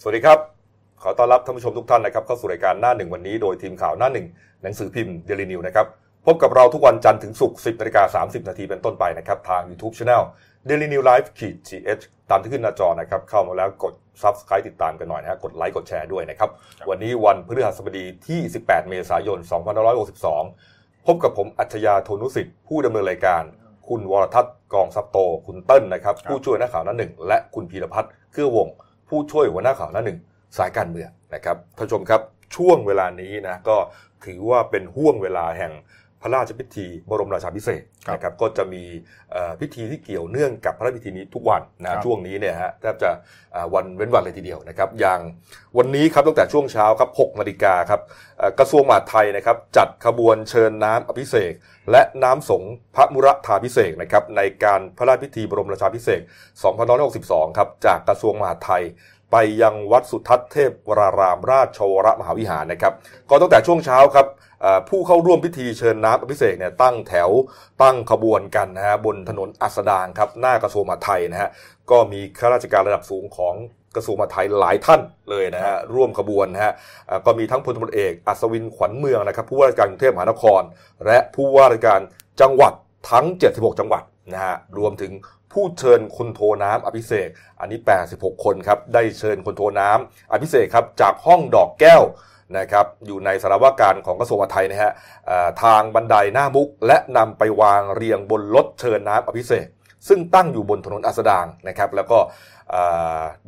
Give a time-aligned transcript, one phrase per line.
[0.00, 0.38] สวัสดีครับ
[1.02, 4.26] ขอต้อนรับท่านผู้ชมทุกท่านนะครับเข้าสู่รายการหน้าหนึ่งวันนี้โดยทีมข่าวหน้าหนึ่ง
[4.62, 5.86] หนังสือพิมพ์เดลินิวนะครับ
[6.26, 10.22] พบกับเราทุกวันจันทร์ถึงศุกร์10นาฬิกา30 นาทีเป็นต้นไปนะครับทาง YouTube Channel
[10.68, 16.50] Daily New Life ขีด GH ตามที่ขึ้นหน้าจอนะครับเข้ามาแล้วกด Subscribe ติดตามกันหน่อยนะฮะกดไลค์กดแชร์ด้วยนะครับ
[16.88, 19.38] วันนี้วันพฤหัสบดีที่ 18 เมษายน
[20.22, 23.42] 2562 พบกับผมอัจฉริยะโทนุสิทธิ์ ผู้ดำเนินรายการ
[23.88, 28.68] คุณวรทัศน์กองซับโต คุณเติ้ลนะครับ ผู้ช่วยนักข่าวหน้าหนึ่ง และคุณพีรพัฒน์เกื้อวง
[29.08, 30.18] ผู้ช่วยหัวหน้าข่าวหน้าหนึ่ง
[30.58, 32.20] สายการเมืองนะครับท่านผู้ชมครับ
[32.56, 33.76] ช่วงเวลานี้นะก็
[34.24, 35.72] ถือว่าเป็นห่วงเวลาแห่ง
[36.26, 38.82] ระราชพิธี บรมราชาภิเษกครับนะครับก็จะมี
[39.32, 43.10] เอ่อพิธีที่เกี่ยวเนื่องกับพระราชพิธีนี้ทุกวันครันะบช่วงนี้เนี่ยฮะแทบจะ
[43.54, 45.20] อ่าวันเว้นวันเลยทีเดียวนะครับ อย่าง
[45.78, 48.00] วันนี้ครับตั้งแต่ช่วงเช้าครับ6นาฬิกาครับ
[48.38, 51.52] เอ่อกระทรวงมหาดไทยนะครับจัดขบวนเชิญน้ำอภิเษก
[51.90, 56.20] และน้ำสงฆ์พระมุรธาพิเศษกนะครับในการพระราชพิธีบรมราชาภิเษก
[56.88, 58.82] 2562 ครับจากกระทรวงมหาดไทย
[59.32, 62.92] ไปยังวัดสุทัศน์เทพวรารามราชวรมหาวิหารนะครับ
[63.30, 64.26] ก็ตั้งแต่ช่วงเช้าครับ
[64.88, 67.30] ผู้เข้าร่วมพิธีเชิญน้ำอภิเษกเนี่ยตั้งแถว
[67.82, 71.50] ตั้งขบวนกันนะฮะบนถนนอัสดางครับหน้ากระทรวงมหาดไทยนะฮะ
[71.90, 73.54] ก็มีข้าราชการระดับสูงของ
[73.96, 76.72] กระทรวงมหาดไทยหลายท่านเลยนะฮะร่วมขบวนนะฮะ
[77.26, 80.62] ก็มีทั้งพลตำรวจเอกอัศวินขวัญเมืองนะครับผู้ว่าราชการกรุงเทพมหานคร
[81.06, 82.00] และผู้ว่าราชการ
[82.40, 82.72] จังหวัด
[83.10, 85.12] ทั้ง 76 จังหวัดนะฮะรวมถึง
[85.52, 87.28] ผู้เชิญคนโทน้ำอภิเษก
[87.60, 87.78] อันนี้
[88.12, 92.02] 86 คนครับได้เชิญคนโทน้ำอภิเษกครับจากห้องดอกแก้ว
[92.58, 94.92] นะครับอยู่ในสารวาการของกระทรวงมหาดไทยนะฮะ
[95.62, 99.66] ทางบันไดหน้ามุก และนำไปวางเรียงบนรถเชิญน้ำอภิเษก
[100.08, 102.18] ซึ่งตั้งอยู่บนถนนอัสดางนะครับ แล้วก็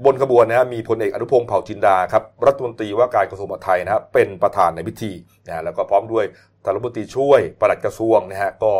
[0.05, 5.13] บนขบวนนะฮะมีพลเอกอนุพงศ์เผ่าจินดาครับรัฐมนตรีว่าการกระทรวงมหาดไทยนะฮะเป็นประธานในพิธี
[5.47, 6.25] นะฮะแล้วก็พร้อมด้วย
[6.65, 8.73] ท่ารัฐมนตรีช่วยปลัดกระทรวงนะฮะก็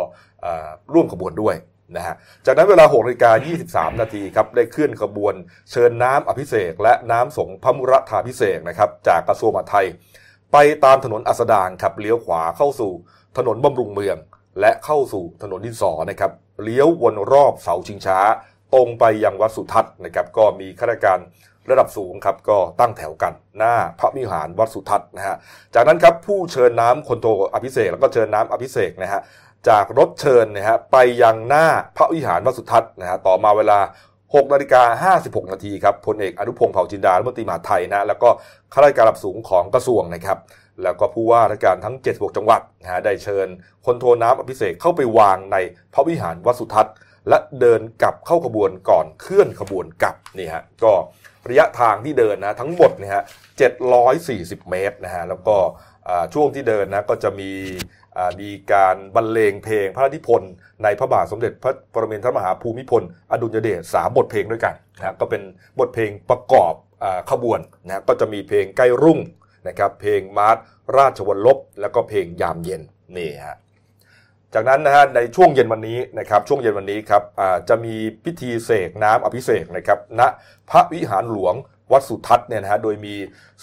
[0.93, 1.55] ร่วมขบวนด้วย
[1.95, 3.31] นะฮะจากนั้นเวลา6นาฬิกา
[3.65, 5.33] 23 นาทีครับได้เคลื่อนขบวน
[5.71, 9.85] เชิญน้ำอภิเษกและน้ำสงฆ์พระมุรธาพิเศษกนะครับจากกระทรวงมหาดไทย
[10.51, 12.91] ไปตามถนนอัสดางครับเลี้ยวขวาเข้าสู่
[13.37, 14.17] ถนนบำรุงเมือง
[14.59, 16.31] และเข้าสู่ถนนดินสอนะครับ
[16.63, 18.19] เลี้ยววนรอบเสาชิงช้า
[18.73, 21.19] ตรงไปยังวัดสุทัศน์นะครับก็มีข้าราชการ
[21.69, 25.35] ระดับสูงครับก็ตั้งแถวกันหน้าพระวิหารวัดสุทัศน์นะฮะ
[25.75, 29.21] จากนั้นครับผู้เชิญน้ำคนโตอภิเษกแล้วก็เชิญน้ำอภิเษกนะฮะ
[29.67, 33.79] จากรถเชิญนะฮะไปยังหน้าพระวิหารวัสุทัศน์นะฮะต่อมาเวลา
[34.17, 38.29] 6นาฬิกา56 นาทีครับพลเอกอนุพงศ์เผ่าจินดารัฐมนตรีมหาไทยนะแล้วก็
[38.73, 40.37] ข้าราชการระดับสูงของกระทรวงนะครับ
[40.83, 43.47] แล้วก็ผู้ว่าราชการทั้ง 76 จังหวัดนะฮะได้เชิญ
[43.85, 45.57] คนโทน้ำอภิเษกเข้าไปวางใน
[45.93, 46.95] พระวิหารวัดสุทัศน์
[47.29, 50.93] และเดินกลับเข้าขบวนก่อนเคลื่อนขบวนกลับนี่ฮะก็
[51.49, 53.23] ระยะทางที่เดินนะทั้งหมดเนี่ยฮะ
[53.97, 55.55] 740 เมตรนะฮะแล้วก็
[56.33, 57.51] ช่วงที่เดินนะก็จะมี
[58.41, 60.51] มีการบรรเลงเพลงพระราชนิพนธ์
[60.83, 65.41] ในพระบาทสมเด็จพระปรมินทรมหาภูมิพล อดุลยเดชสามบทเพลงด้วยกันนะก็เป็น
[65.79, 69.19] บทเพลงประกอบอาขบวนนะก็จะมีเพลงใกล้รุ่ง
[69.67, 70.57] นะครับเพลงมาร์ช
[70.97, 72.81] ราชวรลบแล้วก็เพลงยามเย็น
[73.17, 73.57] นี่ฮะ
[74.53, 80.21] จากนั้นนะฮะในช่วงเย็นวันนี้นะครับช่วงเย็นวันนี้ครับอ่าจะมีพิธีเสกน้ำอภิเษกนะครับณ
[80.69, 81.53] พระวิหารหลวง
[81.91, 83.15] วัดสุทัศน์เนี่ยนะฮะโดยมี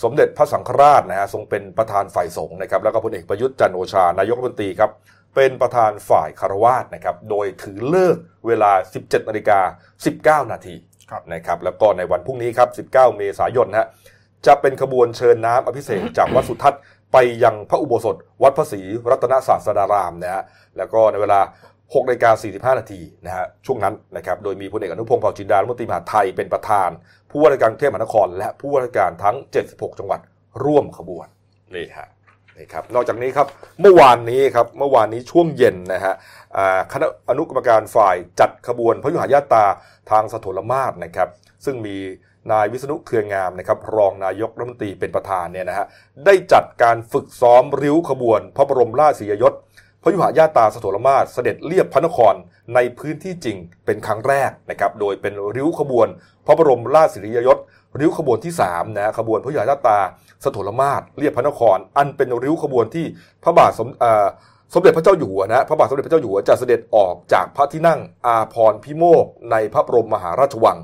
[0.03, 4.91] สมเด็จพระสังฆราชนะฮะทรงเป็นประธานฝ่ายสงฆ์นะครับแล้วก็พลเอกประยุทธ์จันทร์โอชานายกรัฐมนตรีครับ
[5.35, 10.75] เป็นประธานฝ่ายคารวาสนะครับโดยถือเลิกษ์เวลา 17นาฬิกา19 นาที
[11.11, 13.89] ครับนะครับแล้วก็ในวันพรุ่งนี้ครับ 19 เมษายนนะฮะ
[14.47, 16.81] จะเป็นขบวนเชิญน้ำอภิเษกจากวัดสุทัศน์
[17.13, 20.45] ไปยังพระอุโบสถ วัดพระศรีรัตนศาสดารามนะฮะ
[20.77, 21.41] แล้วก็ในเวลา
[21.95, 22.31] 6นาฬิกา
[22.75, 26.91] 45 นาทีนะฮะช่วงนั้นนะครับโดยมีพลเอกอนุพงศ์เผ่าจินดารัฐมนตรีมหาดไทยเป็นประธาน
[27.37, 29.37] ผู้ว่าราชการกรุงเทพมหานคร และผู้ว่าราชการทั้ง
[29.67, 30.21] 76 จังหวัด
[30.65, 31.27] ร่วมขบวน
[31.75, 32.09] นี่ฮะ
[32.57, 33.47] นี่ครับนอกจากนี้ครับ
[33.81, 36.15] เมื่อวานนี้ครับเมื่อวานนี้ช่วงเย็นนะฮะ
[36.93, 39.65] คณะอนุกรรมการฝ่ายจัดขบวนพระยุหญาตา
[40.11, 41.29] ทางสถลมาศนะครับ
[41.65, 41.97] ซึ่งมี
[42.53, 45.87] นายวิษณุเครืองามนะครับรองนายกรัฐมนตรีเป็นประธานเนี่ยนะฮะ
[46.25, 49.53] ได้จัดการฝึกซ้อมริ้วขบวน พระบรมราชสียยศ
[50.06, 52.34] ระยุหญาตาสถลมาศเสด็จเลียบพระนคร
[52.75, 56.09] ในพื้นที่จริงเป็นครั้งแรกนะครับโดยเป็นริ้วขบวน
[56.47, 57.59] พระบรมราชสิริยยศ
[58.00, 59.98] ริ้วขบวนที่3นะขบวนพระยุหญาตา
[60.45, 63.07] สถลมาศเลียบพระนคร อันเป็นริ้วขบวนที่
[63.42, 64.27] พระบาทสมเอ่อ
[64.75, 70.78] สมเด็จพระเจ้าอยู่หัวนะพระบาทสมเด็จพระเจ้าอยู่หัวจะเสด็จออกจากพระที่นั่งอาพรพิโมกในพระบรมมหาราชวัง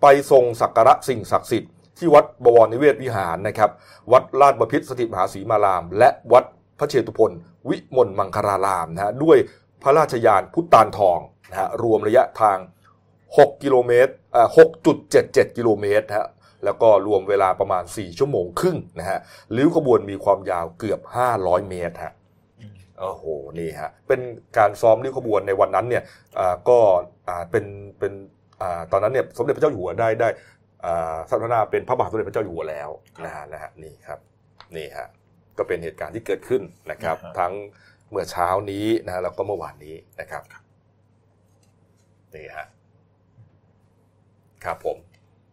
[0.00, 3.70] ไปทรงสักการะสิ่งศักดิ์สิทธิ์ที่วัดบวรนิเวศวิหารนะครับ
[4.12, 6.44] วัดลาดบพิตรสถิตมหาศรีมาราม และวัด
[6.78, 7.30] พระเชตุพน
[7.68, 9.38] วิมลมังคารารามนะฮะด้วย
[9.82, 11.18] พระราชยานพุทธานทอง
[11.50, 12.58] นะฮะรวมระยะทาง
[13.12, 14.48] 6 กิโลเมตรเอ่อ
[15.02, 16.28] 6.77 กิโลเมตรนะฮะ
[16.64, 19.18] แล้วก็รวมเวลาประมาณ 4 ชั่วโมงครึ่งนะฮะ
[19.56, 21.00] ริ้วขบวนมีความยาวเกือบ
[21.34, 22.12] 500 เมตรฮะ
[23.00, 23.24] โอ้โห
[23.58, 24.20] นี่ฮะ เป็น
[24.58, 26.02] การซ้อมริ้วขบวนในวันนั้นเนี่ย
[26.38, 26.78] อ่าก็
[27.28, 27.64] อ่าเป็น
[27.98, 28.12] เป็น
[28.60, 30.28] อ่าตอนนั้นเนี่ยสมเด็จพระเจ้าอยู่หัวได้ได้
[31.30, 32.88] สถาปนาเป็นพระบาทสมเด็จพระเจ้าอยู่หัวแล้ว
[33.24, 33.42] นะฮะ
[33.82, 34.18] นี่ครับ
[34.76, 35.08] นี่ฮะ
[35.58, 37.52] ก็เป็นเหตุการณ์ที่เกิดขึ้นนะครับ ทั้ง
[38.10, 40.42] เมื่อเช้านี้นะแล้วก็เมื่อวานนี้นะครับ
[42.34, 42.66] นี่ฮะ
[44.64, 44.96] ครับผม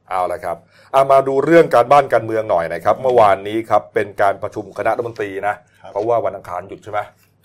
[0.10, 0.58] เอาละครับ
[0.92, 5.56] เอามาดูเรื่องการบ้านการเมืองหน่อยนะครับ เมื่อวานนี้ครับเป็นการประชุมคณะรัฐมนตรีนะ
[5.92, 7.00] เพราะว่าวันอังคารหยุดใช่ไหม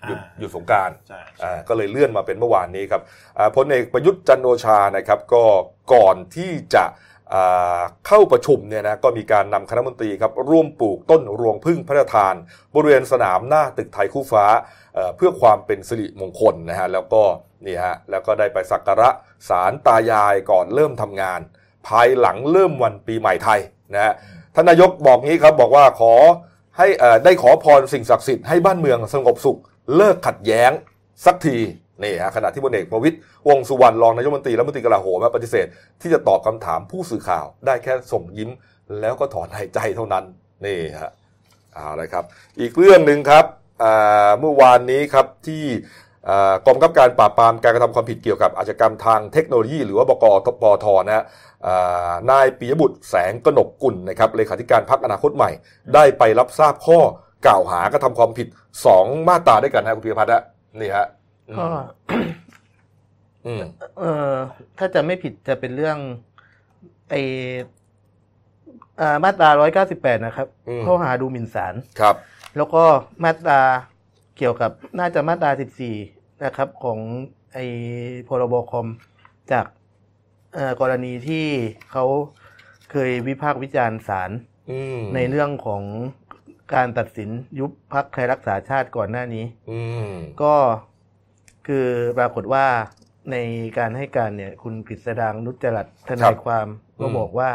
[0.06, 0.90] หยุดหยุดสงการ
[1.68, 3.02] ก็เลยเลื่อนมาเป็นเมื่อวานนี้ครับ
[3.56, 5.42] พลเอกประยุทธ์จันโอชานะครับ ก็
[5.94, 6.84] ก่อนที่จะ
[8.06, 12.34] เข้าประชุมเนี่ยนะก็มีการนำคณะมนตรีครับร่วมปลูกต้นรวงพึ่งพระราชทาน
[12.74, 14.46] บริเวณสนามหน้าตึกไทยคู่ฟ้า
[15.16, 17.22] เพื่อความเป็นสิริมงคลนะฮะแล้วก็
[17.66, 19.10] นี่ฮะแล้วก็ได้ไปสักการะ
[19.48, 21.40] สารตายายก่อนเริ่มทำงาน
[21.86, 23.60] ภายหลังเริ่มวันปีใหม่ไทย
[23.94, 24.12] นะฮะ
[24.54, 26.14] ท่านนายกบอกงี้ครับบอกว่าขอ
[26.78, 26.86] ให้
[27.24, 29.58] ได้ขอพรสิ่งศักดิ์สิทธิ์ให้บ้านเมืองสงบสุข
[29.96, 30.70] เลิกขัดแย้ง
[31.24, 31.58] สักที
[32.02, 33.16] นี่ฮะขณะที่พลเอกประวิตย
[33.48, 35.66] วงสุวรรณรองนายกรัฐมนตรีและรัฐมนตรีกลาโหมปฏิเสธ
[36.00, 38.50] ที่จะตอบคำถามผู้สื่อข่าว ได้แค่ส่งยิ้ม
[39.00, 40.24] แล้วก็ถอนหายใจเท่านั้น
[40.64, 41.12] นี่ฮะ
[41.74, 42.24] เอาละครับ
[42.60, 43.44] อีกเรื่องหนึ่งครับ
[44.40, 45.64] เมื่อวานนี้ครับที่
[46.66, 50.12] กองกำกับการปราบปรามการกระทำความผิดเกี่ยวกับอาชญากรรมทางเทคโนโลยี หรือว่าบ
[50.46, 51.24] กปทนะฮะ
[52.30, 55.50] นายปิยบุตรแสงกนกกุลนะครับเลขาธิการพักอนาคตใหม่
[55.94, 56.98] ได้ไปรับทราบข้อ
[57.46, 58.46] กล่าวหากระทำความผิด
[58.86, 60.46] สองมาตราด้วยกันนะคุณพิพัฒน์
[60.80, 61.06] นี่ฮะ
[61.58, 61.66] ก็
[63.98, 64.34] เออ
[64.78, 65.98] ถ้าจะไม่ผิดจะเป็นเรื่อง
[67.10, 67.14] ไอ
[69.24, 70.48] มาตราร้อยเก้าสิบแปดนะครับ
[70.84, 72.16] ข้อหาดูหมิ่นศาลครับ
[72.56, 72.84] แล้วก็
[73.24, 73.60] มาตรา
[74.36, 75.96] เกี่ยวกับน่าจะมาตราสิบสี่
[76.44, 76.98] นะครับ ของ
[77.52, 77.58] ไอ
[78.28, 78.86] พรบคอม
[79.52, 79.66] จาก
[80.80, 81.46] กรณีที่
[81.92, 82.04] เขา
[82.90, 84.30] เคยวิพากษ์วิจารณ์ศาล
[85.14, 85.82] ในเรื่องของ
[86.74, 89.44] การตัดสินยุบพักไทยรักษาชาติก่อนหน้านี้
[90.42, 90.54] ก็
[91.66, 91.86] คือ
[92.18, 92.66] ปรากฏว่า
[93.32, 93.36] ใน
[93.78, 96.66] การให้การเนี่ย คุณกฤษดางนุจรัตทนายความ
[97.00, 97.50] ก็บอกว่า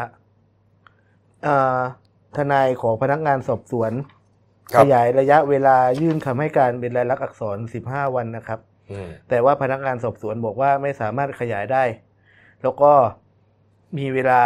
[2.36, 3.92] ทนายของพนักงานสอบสวน
[4.78, 8.60] ขยายระยะเวลายื่นคำให้การเป็นลายลักษณ์อักษรสิบห้าวันนะครับ
[9.28, 11.84] แต่ว่าพนักงานสอบสวนบอกว่าไม่สามารถขยายได้
[12.62, 12.92] แล้วก็
[13.98, 14.42] มีเวลา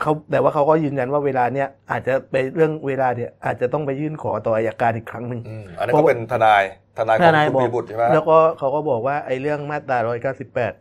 [0.00, 5.40] เขาแต่ว่าเขาก็ยืนยันว่าเวลาเนี้ยอาจจะไปเรื่องเวลาเนี่ยอาจจะต้องไปยื่นขอต่ออายการอีกครั้งหนึ่ง
[5.78, 6.62] อันนี้ก็เป็นทนาย
[6.98, 10.72] ทนายของคุณปีบุตรใช่ไหมแล้วก็เขาก็บอกว่าไอ้เรื่องมาตราร้อยเก้าสิบแปด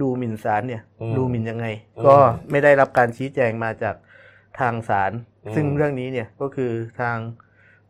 [0.00, 0.82] ดูหมิ่นศาลเนี่ย
[1.16, 1.66] ดูหมิ่นยังไง
[2.06, 2.16] ก็
[2.50, 3.96] ไม่ได้รับการชี้แจงมาจาก
[4.60, 5.12] ทางศาล
[5.54, 6.70] ซึ่งเรื่องนี้เนี่ยก็คือ
[7.00, 7.16] ทาง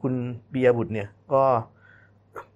[0.03, 0.15] คุณ
[0.51, 1.45] เบียบุตรเนี่ยก็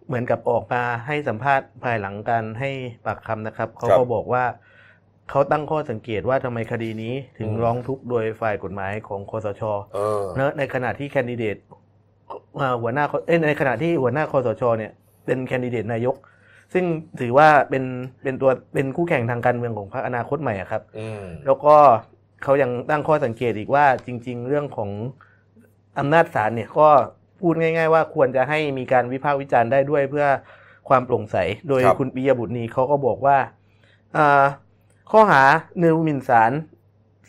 [0.07, 2.71] เหมือนกับออกมาให้สัมภาษณ์ภายหลังการให้
[3.07, 4.45] ปากคำนะครับ เขาก็บอกว่า
[5.31, 9.63] เขาตั้งข้อสังเกตว่าทำไมคดีนี้ถึงร้องทุกข์โดยฝ่ายกฎหมายของคอสช
[10.37, 11.57] เนอะในขณะที่แคนดิเดต
[12.83, 14.93] หัวหน้าเอ้ในขณะที่หัวหน้าคอสชเนี่ย
[15.25, 16.17] เป็นแคนดิเดตนายก
[16.73, 16.85] ซึ่ง
[17.21, 17.85] ถือว่าเป็น
[18.23, 20.83] เป็นตัวเป็นคู่แข่งทางการเมืองของพรรคอนาคตใหม่ครับ
[21.47, 21.75] แล้วก็
[22.43, 24.91] เขายังตั้งข้อสังเกตอีกว่าจริง ๆ เรื่องของ
[25.99, 26.89] อำนาจศาลเนี่ยก็
[27.41, 30.27] พูดง่าย ๆ ว่าควรจะให้มีการวิพากษ์วิจารณ์ได้ด้วยเพื่อ
[30.89, 31.37] ความโปร่งใส
[31.69, 33.37] โดยคุณปิยบุตรนีเขาก็บอกว่า
[35.11, 35.43] ข้อหา
[35.79, 36.53] เนือหมิ่นศาล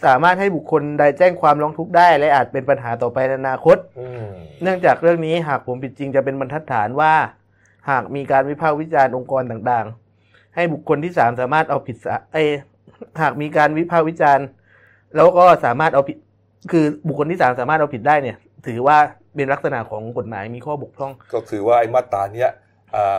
[0.05, 3.77] สามารถให้บุคคลใดแจ้งความร้องทุกข์ได้ และอาจเป็นปัญหาต่อไปในอนาคต
[4.61, 7.13] เนื่องจากเรื่องนี้หากผมผิดจริงจะเป็นบรรทัดฐานว่า
[7.89, 11.97] หากมีการวิพากษ์วิจารณ์องค์กรต่างๆ ให้บุคคลที่สามสามารถเอาผิด
[12.33, 12.37] ไอ
[13.21, 14.45] หากมีการวิพากษ์วิจารณ์
[15.15, 16.17] แล้วก็สามารถเอาผิด
[16.71, 18.37] คือบุคคลที่สามสามารถเอาผิดได้เนี่ย
[18.67, 18.97] ถือว่า
[19.35, 22.49] เป็นลักษณะของกฎหมายมีข้อบกพร่อง ก็คือว่าไอ้มาตราเนี้ย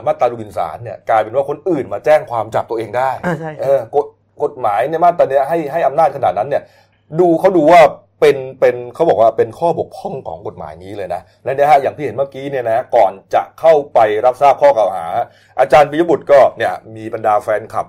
[0.07, 3.81] มาตราดูบินสารเนี่ยกลายเป็นว่าคนอื่นมาแจ้งความจับตัวเองได้ใช่เออ
[4.43, 6.63] กฎหมายในมาตราเนี้ยให้ให้อำนาจขนาดนั้นเนี่ย
[7.21, 7.83] ดูเขาดูว่า
[8.21, 15.07] เป็นเป็นเขาบอกว่าเป็นข้อบกพร่องของกฎหมายนี้เลยนะและนี่ยฮะอย่างที่เห็นเมื่อกี้เนี่ยนะก่อนจะเข้าไปรับทราบข้อกล่าวหา
[15.61, 17.87] อาจารย์ปิยบุตรก็เนี่ยมีบรรดาแฟนคลับ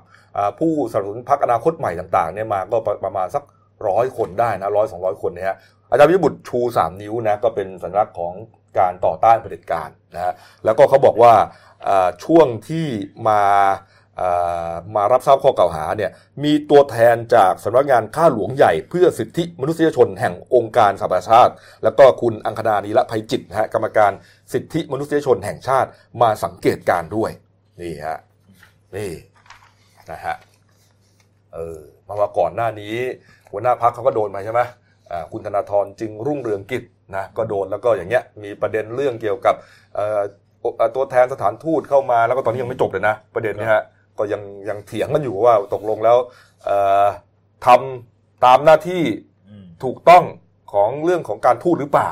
[0.60, 3.44] ผู้สนับสนุนพรรคอนาคตใหม่ต่างๆเนี่ยมาก็ประมาณสัก
[3.88, 5.58] ร้อยคนได้นะร้อยสองร้อยคนเนี่ย
[5.92, 8.34] อาจารย์ปิยบุตรชูสามนิ้วนะก็เป็นสัญลักษณ์ของ
[8.80, 10.34] การต่อต้านเผด็จการนะฮะ
[10.66, 11.34] แล้วก็เขาบอกว่า
[12.24, 12.88] ช่วงที่
[13.30, 13.42] มา
[14.96, 16.12] มารับทราบข้อกล่าวหาเนี่ย
[16.44, 21.54] มีตัวแทนจากสำนักงานข้าหลวงใหญ่เพื่อสิทธิมนุษยชนแห่งองค์การสหประชาชาติ
[21.84, 24.12] แล้วก็คุณอังคณานีละภัยจิตฮะกรรมการ
[24.54, 25.90] สิทธิมนุษยชนแห่งชาติ
[26.22, 27.32] มาสังเกตการด้วย
[27.82, 28.20] นี่ฮะ
[28.96, 29.12] นี่
[30.12, 30.36] นะฮะ
[31.54, 32.96] เออมาว่าก่อนหน้านี้
[33.52, 34.62] หัวหน้าพักเขาก็โดนมาใช่ไหม
[35.32, 36.84] คุณธนาธรจึงรุ่งเรืองกิจ
[37.16, 39.56] นะก็โดนแล้วก็อย่างเงี้ยมีประเด็นเรื่องเกี่ยวกับ
[40.96, 43.84] ตัวแทนสถานทูตเข้ามาแล้วก็ตอนนี้ยังไม่จบเลยนะ ประเด็นนี้ฮะ
[44.18, 46.18] ก็ยังยังเถียงกันอยู่ว่าตกลงแล้ว
[47.66, 49.04] ทำตามหน้าที่
[49.84, 50.24] ถูกต้อง
[50.74, 52.10] ของเรื่องของการทูตหรือเปล่า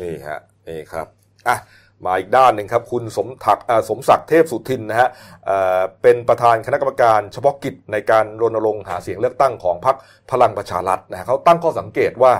[0.00, 1.06] นี่ฮะนี่ครับ
[1.48, 1.58] อะ
[2.04, 3.58] มาอีกด้านหนึ่งครับ คุณสมถัก
[3.88, 5.08] สมศักดิ์เทพสุทินนะฮะ
[6.02, 9.96] เป็นประธานคณะกรรมการเฉพาะกิจในการรณรงค์หาเสียงเลือกตั้งของพรรค
[10.30, 12.32] พลังประชารัฐนะเขาตั้งข้อสังเกตว่า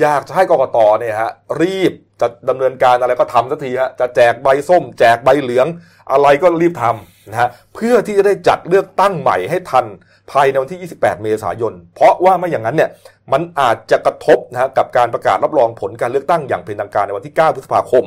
[0.00, 1.30] อยากจะให้กรกตเนี่ยฮะ
[1.62, 5.66] รีบจะดำเนินการอะไรก็ทำสักทีฮะจะแจกใบส้ม แจกใบเหลือง
[6.12, 9.86] อะไรก็รีบทำ นะฮะเพื่อที่จะได้จัดเลือกตั้งใหม่ให้ทัน
[10.30, 12.90] ภายในวันที่ 28 เมษายน เพราะว่าไม่อย่างนั้นเนี่ย
[13.32, 18.04] มันอาจจะกระทบนะฮะกับการประกาศรับรองผลการเลือกตั้งอย่างเป็นทางการในวันที่ 9 พฤษภาคม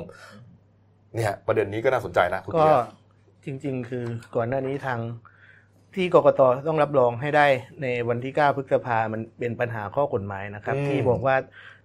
[1.16, 2.72] เนี่ยประเด็นนี้ก็น่าสนใจนะคุณก็
[3.46, 5.00] จริง ๆ คือก่อนหน้านี้ทาง
[5.96, 7.48] ที่กกตต้องรับรองให้ได้
[7.82, 11.36] ในวันที่ 9 พฤษภามันเป็นปัญหาข้อกฎหมายนะครับ ที่บอกว่า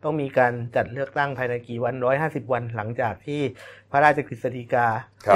[0.05, 3.41] ต้องมีการจัดเลือกตั้งภายในกี่วัน 150 วันหลังจากที่
[3.91, 4.87] พระราชกฤษฎีกา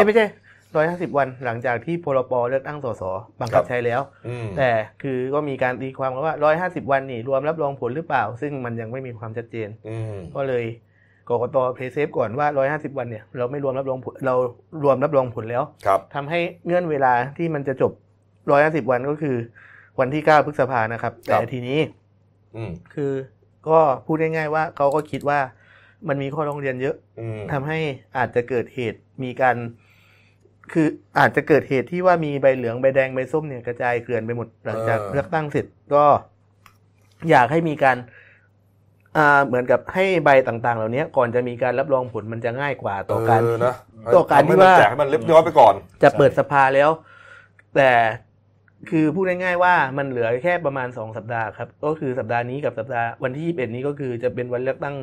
[0.06, 0.26] ไม่ใช่
[0.76, 3.02] ร้อยห้าสิบวันหลังจากที่พรปเลือกตั้งสส
[3.40, 4.00] บังคับใช้แล้ว
[4.58, 4.70] แต่
[5.02, 9.68] คือก็มีการตีความกันว่าร้อยห้าสิบวันนี่รวมรับรองผลหรือเปล่า ซึ่งมันยังไม่มีความชัดเจน
[10.34, 10.64] ก็เลย
[11.28, 14.34] กรกตเพย์เซฟก่อนว่าร้อยห้าสิบวันเนี่ยเราไม่รวมรับรองผลเรา
[14.84, 15.62] รวมรับรองผลแล้ว
[16.14, 17.92] ทำให้เงื่อนเวลาที่มันจะจบ
[18.50, 19.36] ร้อยห้าสิบวันก็คือ
[20.00, 21.78] วันที่เก้าพฤษภานะครับ แต่ทีนี้
[22.94, 23.12] คือ
[23.68, 25.38] ก็พูดง่ายๆว่าเขาก็คิดว่า
[26.08, 26.96] มันมีข้อร้องเรียนเยอะ
[27.52, 27.78] ทำให้
[28.16, 29.56] อาจจะเกิดเหตุมีการ
[30.72, 30.86] คือ
[31.18, 36.04] อาจจะเกิดเหตุที่ว่ามีใบเหลืองใบแดงใบส้มเนี่ยกระจายเกลื่อนไปหมดหลังจากเลือกตั้งเสร็จก็
[37.30, 37.96] อยากให้มีการ
[39.16, 43.40] อ่าเหมือนกับให้ใบต่าง ๆ เหล่านี้ก่อนจะมีการรับรองผลมันจะง่ายกว่าต่อการ
[44.16, 46.90] ต่อการที่ว่าแจกให้มันเล็บย้อยไปก่อน จะเปิดสภาแล้ว
[47.76, 47.90] แต่
[48.90, 54.96] คือพูดง่ายๆว่ามันเหลือแค่ประมาณสองสัปดาห์ครับ ก็คือสัปดาห์นี้กับสัปดาห์วันที่ยี่สิบเอ็ดนี้ก็คือจะเป็นวันเลือกตั้ง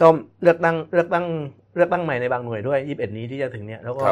[0.00, 1.26] ส้มเลือกตั้งเลือกตั้ง
[1.76, 4.04] เลือกตั้งใหม่ในบางหน่วยด้วยยี่สิบเอ็ดนี้ที่จะถึงเนี้ยแล้วก็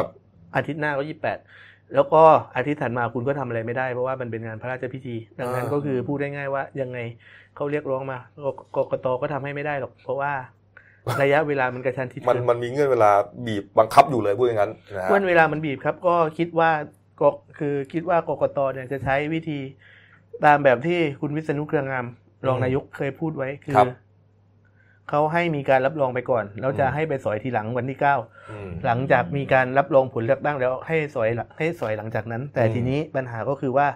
[0.57, 1.37] อาทิตย์หน้าก็ยี่แปด
[1.95, 2.21] แล้วก็
[2.55, 6.97] อาทิตย์ถัดมาคุณก็ทำอะไรไม่ได้ เพราะว่ามันเป็นงานพระราชพิธี ดังนั้นก็คือพูดได้ง่ายว่ายังไง
[7.55, 8.19] เขาเรียกร้องมา
[8.75, 10.31] กกตก็ทำให้ไม่ได้หรอก เพราะว่า
[11.23, 13.11] ระยะเวลามันกระชั้นชิดมันมันมีเงื่อนเวลา
[13.45, 14.71] บีบบังคับอยู่เลยพูดอย่างนั้น
[15.09, 16.71] เงื่อนเวลามันบีบครับ ก็คิดว่า
[17.21, 19.59] ก็คือคิดว่ากกตเนี่ยจะใช้วิธี
[20.45, 22.05] ตามแบบที่คุณวิษณุเครืองาม
[22.47, 23.75] รองนายกเคยพูดไว้คือ
[25.09, 28.15] เขาให้มีการรับรองไปก่อน แล้วจะให้ไปสอยทีหลังวันที่เก้า
[28.85, 33.87] หลังจากมีการรับรองผลเลือกตั้งแล้วให้สอยให้สอยหลังจากนั้น แต่ทีนี้ปัญหาก็คือว่า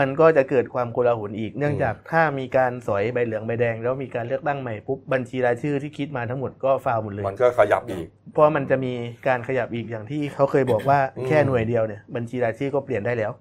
[0.00, 8.92] มันก็จะเกิดความโกลาหลอีก เนื่องจากถ้ามีการสอยใบเหลืองใบแดง แล้วมีการเลือกตั้งใหม่ปุ๊บบัญชีรายชื่อที่คิดมาทั้งหมดก็ฟาวหมดเลย มันก็ขยับอีก เพราะมันจะมี
[9.28, 10.98] การขยับอีกอย่างที่เขาเคยบอกว่า
[11.28, 13.32] แค่หน่วยเดียวเนี่ยบัญชีรายชื่อก็เปลี่ยนได้แล้ว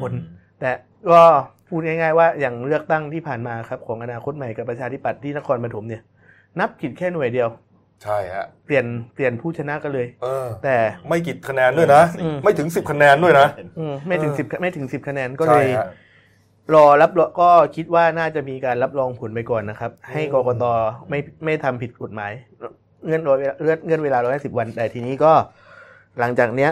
[0.00, 0.12] คน
[0.60, 0.70] แต่
[1.10, 1.22] ก็
[1.68, 6.02] พูดง่าย ๆ ว่าอย่างเลือกตั้งที่ผ่านมาครับของอนาคตใหม่กับประชาธิปัตย์ที่นครปฐมเนี่ย
[6.58, 7.48] นับผิดแค่หน่วยเดียว
[8.02, 10.76] ใช่ฮะเปลี่ยนเปลี่ยนผู้ชนะกันเลย เออ แต่
[11.08, 12.02] ไม่กี่คะแนนด้วยนะ
[12.44, 13.48] ไม่ถึงสิบคะแนนด้วยนะ
[14.08, 15.68] ไม่ถึงสิบไม่ถึงสิบคะแนนก็เลย
[16.74, 20.64] รอรับก็คิดว่าน่าจะมีการรับรองผลไปก่อนนะครับ ให้กรกต
[21.10, 22.32] ไม่ไม่ทำผิดกฎหมาย
[23.06, 23.22] เงื่อน
[23.62, 25.32] เลื่อนเงื่อนเวลาร้อยสิบวัน แต่ทีนี้ก็
[26.18, 26.70] หลังจากเนี้ย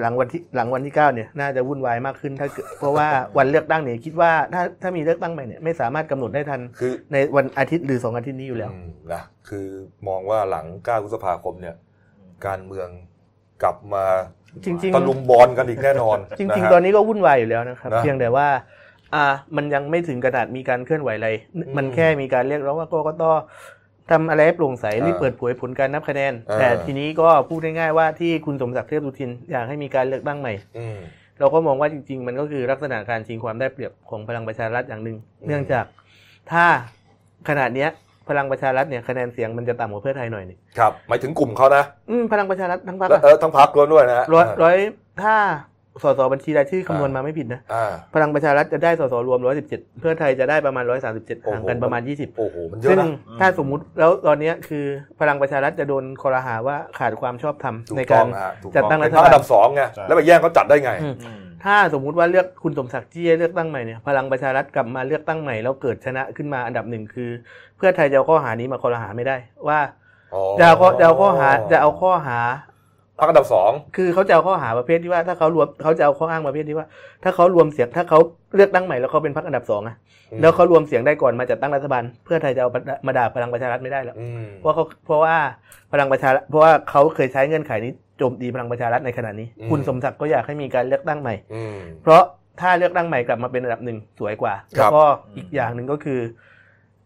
[0.00, 3.08] หลังวันที่หลังวันที่เก้าเนี่ยน่าจะวุ่นวายมากขึ้นถ้าเพราะว่า
[3.38, 8.70] วันเลือกตั้งเนี่ยคิดว่าถ้าถ้ามีเลือกตั้งใหม่เนี่ยไม่สามารถกำหนดได้ทันคือในวันอาทิตย์หรือสองอาทิตย์นี้อยู่แล้ว
[9.12, 9.66] นะคือ
[10.08, 11.76] มองว่าหลังเก้าพฤษภาคมเนี่ย
[12.46, 12.88] การเมือง
[13.62, 14.06] กลับมา
[14.64, 18.46] จริงๆตะลุมบอลกันอีกแน่นอน จริง ๆ ตอนนี้ก็วุ่นวายอยู่แล้วนะครับ เพียงแต่ว่า
[19.14, 19.24] อ่า
[19.56, 21.30] มันยังไม่ถึงกระดาษมีการเคลื่อนไหวอะไร
[21.76, 23.22] มันแค่มีการเรียกร้องว่ากกต
[24.12, 30.52] ทำอะไรให้โปร่งใสรีบเปิดเผยผลการนับคะแนน แต่ทีนี้ก็พูดง่ายๆว่าที่คุณสมศักดิ์เทพสุทินอยากให้มีการเลือกตั้งใหม่
[31.40, 35.16] เราก็มองว่าจริง ๆ มันก็คือลักษณะการชิงความได้เปรียบของพลังประชารัฐอย่างหนึ่ง
[35.46, 35.84] เนื่องจาก
[36.50, 36.64] ถ้า
[37.48, 37.90] ขนาดเนี้ย
[38.28, 44.76] พลังประชารัฐเนี่ยคะแนนเสียงมันจะต่ำกว่าเพื่อไทยหน่อยนึงครับหมายถึงกลุ่มเขานะอืมพลังประชารัฐทั้งพรรคเออทั้งพรรคด้วยนะร้อยร้อย
[45.22, 45.36] ถ้า
[46.02, 47.60] สสบัญชีรายชื่อคำนวณมาไม่ผิดนะ
[48.14, 53.06] พลังประชารัฐจะได้สสรวมร้อยสิบเจ็ดเพื่อไทยจะได้ประมาณร้อยสามสิบเจ็ดห่างกันประมาณยี่สิบโอ้โห มันเยอะนะ
[53.40, 54.84] ถ้าสมมุติแล้วตอนนี้คือ
[55.20, 58.26] พลังประชารัฐจะโดนคอรหาว่าขาดความชอบธรรมในการ
[58.76, 60.92] จัดตั้งรัฐบาลอันดับสองไงแล้วไปแย่งเขาจัดได้ไง
[61.64, 67.30] ถ้าสมมุติว่าเลือกคุณสมศักดิ์ที่จะเลือกตั้งใหม่เนี่ยพลังประชารัฐกลับมาเลือกตั้งใหม่แล้วเกิดชนะขึ้นมาอันดับหนึ่งคือ
[67.76, 69.36] เพื่อไทยจะเอาข้อหานี้มาคอรหาไม่ได้
[69.68, 69.80] ว่า
[70.58, 72.38] จะเอาจะเอาข้อหาจะเอาข้อหา
[73.18, 76.86] พักอันดับสองคือเขาจะเอาข้อหาประเภทที่ว่า ถ้าเขารวมเขาจะเอาข้ออ้างประเภทที่ว่า
[77.24, 78.18] ถ้าเขารวมเสียงถ้าเขา
[78.54, 79.96] เลือกตั้งใหม่แล้วเขาเป็นพรรคอันดับสองอะ
[80.40, 82.70] แล้วเขารวมเสียงได้ก่อนมาจัดตั้งรัฐบาล เพื่อไทยจะเอา
[83.06, 84.16] มาด่าพลังประชารัฐไม่ได้แล้ว
[84.60, 85.36] เพราะเขาเพราะว่า
[85.92, 91.34] พลังประชาเพราะว่าเขาเคยใช้เงื่อนไขนี้โจมตีพลังประชารัฐในขณะนี้ คุณสมศักดิ์ก็อยากให้มีการเลือกตั้งใหม่
[92.02, 92.22] เพราะ
[92.60, 95.02] ถ้าเลือกตั้งใหม่กลับมาเป็นอันดับหนึ่งสวยกว่า แล้วก็
[95.36, 96.20] อีกอย่างหนึ่งก็คือ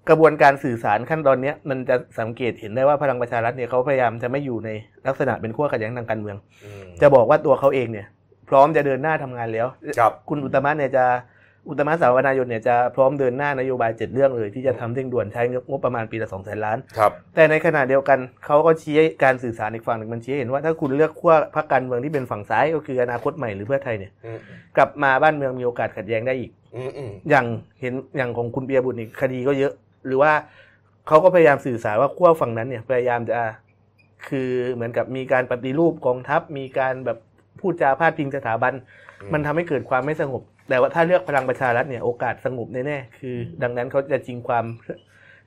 [0.09, 4.71] กระบวนการสื่อสารขั้นตอนนี้มันจะสังเกตเห็นได้ว่าพลังประชารัฐเนี่ยเขาพยายามจะไม่อยู่ใน
[5.07, 6.37] ลักษณะเป็นขั้วขัดแย้งทางการเมือง
[7.01, 8.07] จะบอกว่าตัวเขาเองเนี่ย
[8.49, 9.67] พร้อมจะเดินหน้าทำงานแล้ว
[10.29, 11.05] คุณอุตมะเนี่ยจะ
[11.69, 24.39] อุตมะสาวนายนเนี่ยจะพร้อมเดินหน้านโยบายเจ็ดเรื่องเลยที่จะทำเร่งด่วนใช้งบประมาณปีละสองแสนล้านครับแต่ในขณะเดียวกันเขาก็ชี้การสื่อสารอีกฝั่งหนึ่งมันชี้ให้เห็นว่าถ้าคุณเลือกขั้วพรรคการเมืองที่เป็นฝั่งซ้ายก็คืออนาคตใหม่หรือเพื่อไทยเนี่ยอืม
[24.77, 27.47] กลับมาบ้านเมืองมีโอกาสขัดแย้งได้อีกอืมอืมอย่าง
[27.81, 29.73] เห็นอย่างของคุณเบียร์บุตรนี่คดีก็เยอะ
[30.07, 30.33] หรือว่า
[31.09, 33.39] เขาก็พยายามสื่อสารว่าขั้วฝั่งนั้นเนี่ยพยายามจะ
[34.29, 37.19] คือเหมือนกับมีการปฏิรูปกองทัพ มีการแบบ
[37.61, 38.73] พูดจาพาดพิงสถาบัน
[39.33, 44.65] มันทำให้เกิดความไม่สงบ แต่ว่าถ้าเลือกพลังประชารัฐเนี่ยโอกาสสงบแน่ๆคือ ดังนั้นเขาจะจริงความ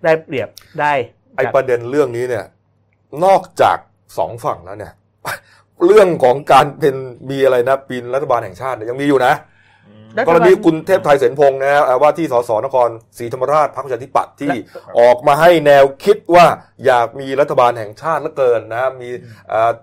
[0.04, 0.50] ได้เปรียบ
[0.82, 0.94] ได้
[1.36, 2.46] ไอจากประเด็นเรื่องนี้เนี่ย
[3.26, 3.78] นอกจาก
[4.18, 4.94] สองฝั่งแล้วเนี่ย
[5.86, 6.96] เรื่องของการเป็น
[7.30, 9.40] มีอะไรนะปีนรัฐบาลแห่งชาติเนี่ยยังมีอยู่นะรัฐ
[10.26, 14.54] กบาลรณีคุณเทพไทยเสนพงศ์นะฮะอ่าว่าที่สสนครศรีธรรมราชพรรคประชาธิปัตย์ที่
[15.00, 16.46] ออกมาให้แนวคิดว่า
[16.86, 19.10] อยากมีรัฐบาลแห่งชาติเหลือเกินนะมี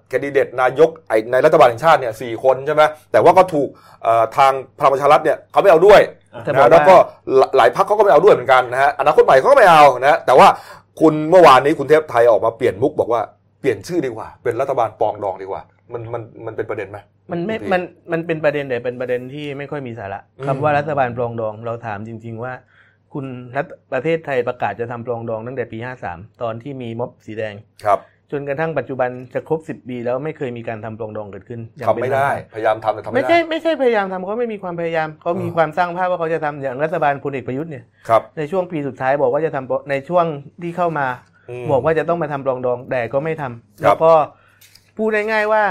[0.09, 2.83] แคนดิเดตนายกไอ้ในรัฐบาลแห่งชาติเนี่ยสี่คนใช่ไหม
[3.13, 3.69] แต่ว่าก็ถูก
[4.03, 6.01] เอ่อทางพลังประชารัฐเนี่ยเขาไม่เอาด้วย
[6.45, 6.97] แต่นะบอกว่าแล้วก็
[7.37, 10.49] หลหลายพรรคเขาก็ไม่เอาด้วยเหมือนกันนะฮะอนาคตใหม่เขาก็ไม่เอานะฮะแต่ว่า
[11.01, 13.23] คุณเมื่อวานนี้คุณเทพไทยออกมาเปลี่ยนมุกบอกว่า
[13.61, 16.99] เปลี่ยนชื่อดีกว่า เป็นรัฐบาลปองดองดีกว่า มันมันมันเป็นประเด็นไหม
[17.31, 22.53] มันไม่พี่มัน มันเป็นประเด็นแต่เป็นประเด็นที่ไม่ค่อยมีสาระอืมคำว่ารัฐบาลปรองดอง เราถามจริง ๆ ว่า
[23.13, 25.79] คุณรัฐประเทศไทยประกาศจะทำปรองดองตั้งแต่ปี
[26.09, 27.55] 53 ตอนที่มีม็อบสีแดง
[27.85, 28.01] ครับ
[28.33, 40.27] จนกระทั่งปัจจุบันจะครบ 10 ปีแล้วไม่เคยมีการทำปรองดองเกิดขึ้นอย่างทำเป็นไม่ได้ทางการพยายามทำแต่ทำไม่ไม่ใช่ได้ไม่ใช่พยายามทำเขาไม่มีความพยายาม เขามีเออความสร้างภาพว่าเขาจะทำอย่างรัฐบาลพลเอกประยุทธ์เนี่ย ครับ ในช่วงปีสุดท้ายบอกว่าจะทำปรในช่วง
[40.63, 41.07] ที่เข้ามา
[41.63, 44.13] มบอกว่าจะต้องมาทำปรองดอง แต่ก็ไม่ทำครับแล้วก็
[44.97, 45.63] พูดง่ายๆว่า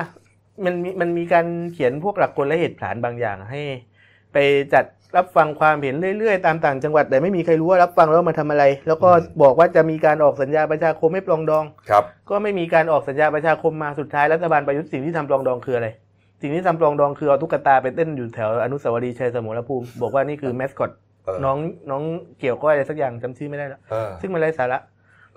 [0.64, 3.62] มันมีมันมีการเขียนพวกหลักกลและเหตุผลบางอย่างให้
[4.34, 4.38] ไป
[4.74, 4.86] จัด
[5.18, 9.10] รับฟังความเห็นเรื่อยๆ ตามต่างจังหวัดแต่ไม่มีใครรู้ว่ารับฟังแล้วมาทำอะไร แล้วก็
[9.42, 15.88] บอกว่าจะมีการออกสัญญาประชาคมให้ปรองดองครับ ก็ไม่มีการออกสัญญาประชาคมมาสุดท้ายรัฐบาลประยุทธ์สิ่งที่ทำปรองดองคืออะไร
[16.42, 20.92] สิ่งที่ทำปรองดองคือเอาตุ๊กตาไปเต้นอยู่แถวอนุสาวรีย์ชัยสมรภูมิ บอกว่านี่คือแมสคอต
[21.26, 21.58] เออน้อง
[21.90, 22.04] น้อง
[22.40, 24.80] เกี่ยวก้อยอะไรสักอย่างจำชื่อไม่ได้แล้วเออซึ่งมันไร้สาระ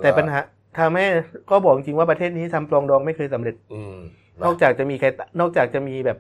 [0.03, 0.39] แต่ปัญหา
[0.79, 1.05] ทำให้
[1.51, 3.97] ก็บอกจริงว่าประเทศนี้ทำปรองดองไม่เคยสำเร็จ อืม
[4.45, 5.07] นอกจากจะมีใคร
[5.41, 6.19] นอกจากจะมีแบบ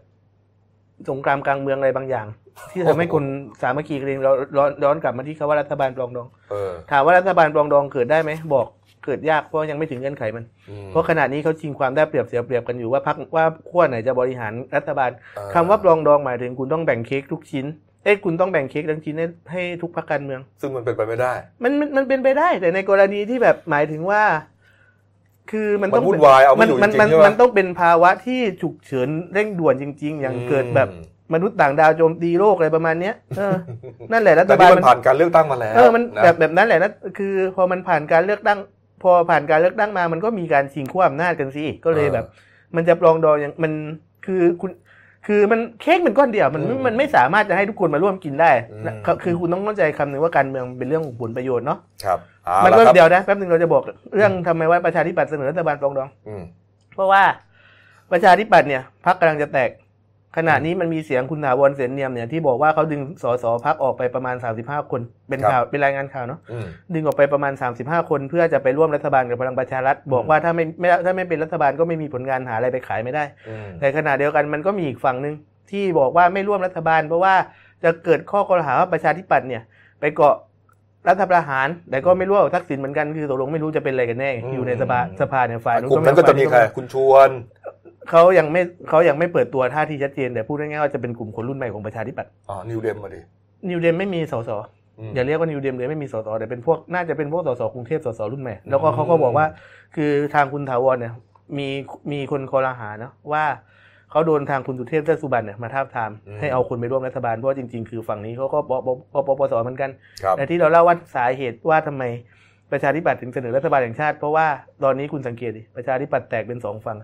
[1.10, 2.26] สงครามกลางเมืองอะไรบางอย่าง
[2.70, 3.24] ที่ทำให้คน
[3.62, 8.66] สามัคคีกันเองเราย้อนย้อนกลับมาที่คำว่ารัฐบาลปรองดองเออถามว่ารัฐบาลปรองดองเกิดได้ไหมบอก
[9.04, 17.66] เกิดยากเพราะยังไม่ถึงเงื่อนไขมันอืมเพราะขณะนี้เขาชิงความได้เปรียบเสียเปรียบกันอยู่ว่าพักว่าขั้วไหนจะบริหารรัฐบาลเออคำว่าปรองดองหมายถึงคุณต้องแบ่งเค้กทุกชิ้น
[18.04, 24.22] เอ้ยคุณต้องแบ่งเค้กทั้งชิ้นให้ให้ทุกพรรคการเมือง ซึ่งมันเป็นไปไม่ได้มันมันมันเป็นไปได้ แต่ในกรณีที่แบบหมายถึงว่า
[25.50, 33.54] คือมันต้องมันวุ่นวายเอาไม่มันอยู่มันจริงๆมันใช่ปะมันต้องเป็นภาวะที่ฉุกเฉินเร่งด่วนจริง ๆ อย่างเกิดแบบอืมมนุษย์ต่างดาวโจมตีโลกอะไรประมาณเนี้ยเออ
[34.12, 38.58] นั่นแหละรัฐแต่บานี่ลมันผ่านการเลือกตั้งมาแล้วเออมันนะแบบแบบนั้นแหละนะคือ พอมันผ่านการเลือกตั้ง
[39.02, 42.24] พอผ่านการเลือกตั้งมา มันก็มีการชิงขั้วอำนาจกันสิก็เลยแบบ
[42.76, 43.72] มันจะปรองดองอย่างมัน
[44.26, 44.70] คือคุณ
[45.30, 48.50] คือมันเค้กมันก้อนเดียวมันไม่มันไม่สามารถจะให้ทุกคนมาร่วมกินได้
[48.86, 53.82] นะคือคือคุณต้องเข้าใจคำหนึ่งว่าการเมืองเป็นเรื่องของผลประโยชน์เนาะครับเอามันละก็ครับเดียวนะแป๊บนึงเราจะบอก
[54.16, 56.42] เรื่องทำไมว่าประชาธิปัตย์เสนอรัฐบาลปรองดองอืม
[56.94, 57.22] เพราะว่า
[58.12, 59.70] ประชาธิปัตย์เนี่ยพักกำลังจะแตก
[60.38, 75.34] ขณะนี้มันมีเสียงคุณถาวรเสนเนียมเนี่ยที่บอกว่าเขาดึงสสพักออกไปประมาณ 35 คนเป็นข่าวเป็นรายงานข่าวเนาะอืมดึงออกไปประมาณ 35 คนเพื่อจะไปร่วมรัฐบาลกับพลังประชารัฐ บอกว่าถ้าไม่ไม่ถ้าไม่เป็นรัฐบาลก็ไม่มีผลงานหาอะไรไปขายไม่ได้อืมแต่ขณะเดียวกันมันก็มีอีกฝั่งหนึ่ง
[75.70, 77.34] ที่บอกว่าไม่ร่วมรัฐบาล เพราะว่า
[77.84, 79.62] จะเกิดข้อกล่าวหาว่าประชาธิปัตย์เนี่ย
[80.00, 80.36] ไปเกาะ
[81.08, 87.30] รัฐประหาร แต่ก็ไม่ร่วมกับทักษิณเหมือนกันคือตกลงไม่รู้จะเป็นอะไรกันแน่อยู่ในสภาสภาเนี่ยฝ่ายกลุ่มนั้นก็จะมีใครคุณชวน
[88.10, 93.20] เขายังไม่เขายังไม่เปิดตัวท่าทีชัดเจนแต่พูดง่ายๆว่าจะเป็นกลุ่มคนรุ่นใหม่ของประชาธิปัตย์อ๋อนิวเดมมาดิ
[93.68, 99.46] นิวเดมไม่มีสสมอย่าเรียกว่านิวเดมเลยไม่มีสสแต่เป็นพวกน่าจะเป็นพวกสสกรุงเทพสสรุ่นใหม่แล้วก็เขาก็บอกว่า
[99.96, 101.12] คือทางคุณถาวรเนี่ย
[101.58, 101.68] มี
[102.12, 103.44] มีคนคอรหานะว่า
[104.10, 109.90] เขาโดนทางคุณสุเทพเทือกสุบรรณเนี่ยมาท้าบทามอืมให้เอาคนไปร่วมรัฐบาลเพราะว่าจริงๆ คือฝั่งนี้เขาก็ปปปปปสเหมือนกัน
[110.22, 112.02] ครับแต่ที่เราเล่าว่าสาเหตุว่าทำไม
[112.72, 114.46] ประชาธิปัตย์ถึงเสนอรัฐบาลแห่งชาติเพราะว่า
[114.84, 116.96] ตอนนี้คุณสังเกตดิประชาธิปัตย์แตกเป็นสองฝั่ง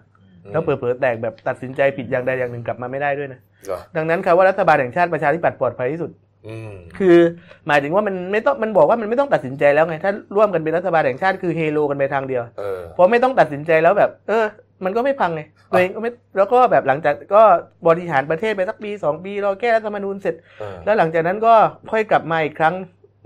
[0.53, 6.11] แล้วเผลอๆแตกแบบตัดสินใจผิดอย่างใดอย่างหนึ่งกลับมาไม่ได้ด้วยนะเหรอดังนั้นคำว่ารัฐบาลแห่งชาติประชาธิปัตย์ปลอดภัยที่สุด
[6.49, 7.19] อืมคือ
[7.67, 14.45] หมายถึงว่ามันไม่ต้องมันบอกว่ามันไม่ต้องตัดสินใจแล้วไงถ้าร่วมกันเป็นรัฐบาลแห่งชาติคือเฮโลกันไปทางเดียวเออพอไม่ต้องตัดสินใจแล้วแบบ เออ
[14.85, 17.43] มันก็ไม่พังไงตัวเองก็ไม่แล้วก็แบบหลังจากก็
[17.87, 21.55] บริหารประเทศไปสักปีสองปีรอแก้รัฐธรรมนูญเสร็จเออแล้วหลังจากนั้นก็
[21.91, 22.75] ค่อยกลับมาอีกครั้ง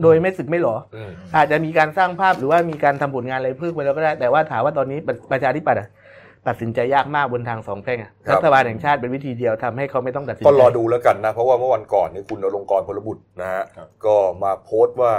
[0.03, 5.89] โดยไม่สึกไม่หรออืมอาจจะมีการสร้างภาพหรือว่ามีการทำผลงานอะไรเพิ่มไปแล้วก็ได้ แต่ว่าถามว่าตอนนี้ประประชาธิปัตย์อะ
[6.49, 13.65] ตัดสินใจยากมากบนทางสองแพร่งอะรัฐบาลแห่งชาติเป็นวิธีเดียวทำให้เขาไม่ต้องตัดสินใจก็รอดูแล้วกันนะ เพราะว่าเมื่อวันก่อนนี่คุณอลงกรณ์พลบุตรนะฮะ
[14.07, 15.13] ก็มาโพสต์ว่า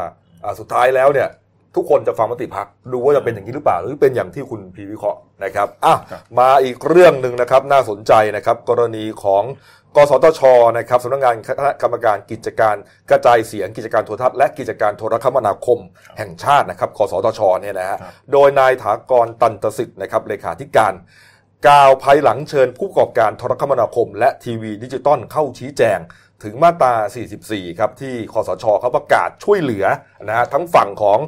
[0.43, 1.29] อ่าสุดท้ายแล้วเนี่ย
[1.75, 5.95] ทุกคนจะฟังมติพักดูว่าจะเป็นอย่างนี้หรือเปล่าหรือเป็นอย่างที่คุณพีวิเคราะห์นะครับอะ
[6.39, 9.43] มาอีกเรื่องหนึ่งนะครับน่าสนใจนะครับ กรณีของ
[9.95, 10.41] กสทช
[10.77, 12.75] นะครับสำนักงานคณะกรรมการกิจการ
[13.09, 15.79] กระจายเสียงกิจการโทรทัศน์และกิจการโทรคมนาคม
[16.17, 17.97] แห่งชาตินะครับกสทชเนี่ยนะฮะ
[18.31, 20.93] โดยนายฐากรตัณฑสิทธิ์นะครับเลขาธิการ
[21.67, 25.99] กล่าวภายหลังเชิญผู้ประกอบการโทรคมนาคม และทีวีดิจิตอลเข้าชี้แจง
[26.43, 26.93] ถึงมาตรา
[27.35, 29.85] 44 ครับที่คสชเขาประกาศช่วยเหลือ
[30.27, 31.19] นะฮะทั้งฝั่งของ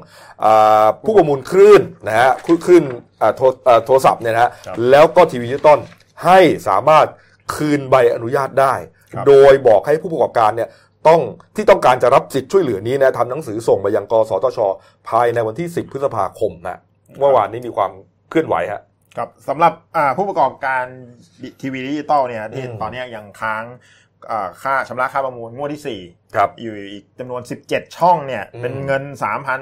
[0.44, 2.84] อาผู้ประมูลคลื่นนะฮะคลื่น
[3.22, 5.80] อ่าโทรอ่าโทรศัพท์เนี่ยนะฮะครับแล้วก็ทีวีดิจิตอล
[6.26, 7.08] ให้สามารถ
[7.56, 8.74] คืนใบอนุญาตได้
[9.14, 10.70] ครับโดยบอกให้ผู้ประกอบการเนี่ย
[11.08, 11.22] ต้อง
[11.56, 14.60] ที่ต้องการจะรับสิทธิ์ช่วยเหลือนี้นะทำหนังสือส่งไปยังกสทช
[15.10, 16.80] ภายในวันที่ 10 พฤษภาคมนะ
[17.20, 17.92] เมื่อวานนี้มีความ
[18.30, 18.82] เคลื่อนไหวฮะ
[19.18, 20.84] ครับสำหรับอ่าผู้ประกอบการ
[21.62, 23.64] ทีวีดิจิตอลเนี่ยที่อืมตอนเนี้ยยังค้าง
[24.32, 26.00] อ่าค่าชำระค่าประมูลงวดที่
[26.36, 29.04] ครับ4อยู่อีกจำนวน 17 ช่องเนี่ยอืมเป็นเงิน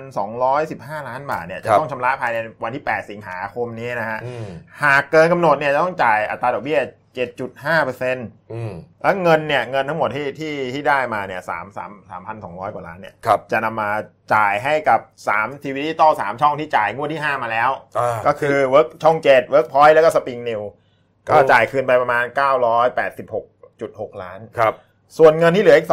[0.06, 4.48] 3,215 ล้านบาทเนี่ยจะครับต้องชำระภายในวันที่ 8 สิงหาคมนี้นะฮะอืม
[4.84, 6.80] หากเกินกำหนดเนี่ยจะต้องจ่ายอัตราดอกเบี้ย
[7.28, 13.90] 7.5เปอร์เซ็นต์อืมแล้วเงินเนี่ยเงินทั้งหมดที่ที่ที่ได้มาเนี่ยสามสามสามพันสองร้อยกว่าล้านเนี่ยครับจะนำมา
[14.34, 15.00] จ่ายให้กับ
[15.32, 20.62] 3ทีวีดิจิตอล3ช่องที่จ่ายงวดที่ 5 มาแล้ว อ่า ก็คือเวิร์กช่อง7 Workpoint แล้วก็ Spring News
[21.28, 22.24] ก็โอ้จ่ายคืนไปประมาณ
[23.04, 24.76] 986.6 ล้าน ครับ
[25.18, 25.90] ส่วนเงินที่เหลืออีก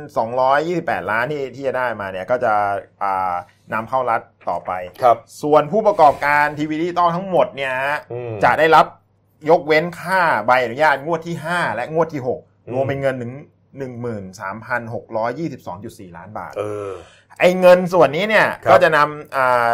[0.00, 2.52] 2,228 ล้านที่ที่จะได้มาเนี่ยก็จะ
[3.02, 3.34] อ่า
[3.72, 4.20] นำเข้ารัฐ
[4.50, 4.72] ต่อไป
[5.02, 8.86] ครับ ส่วนผู้ประกอบการทีวีดิจิตอลทั้งหมดเนี่ยฮะอืม จะได้รับ
[9.50, 13.32] ยกเว้นค่าใบอนุญาตงวดที่ 5 และงวดที่อืม6รวมเป็นเงินถึง
[13.80, 16.90] 13,622.4 ล้านบาท เออ
[17.38, 19.72] ไอ้เงินส่วนนี้เนี่ยครับก็จะนำอ่า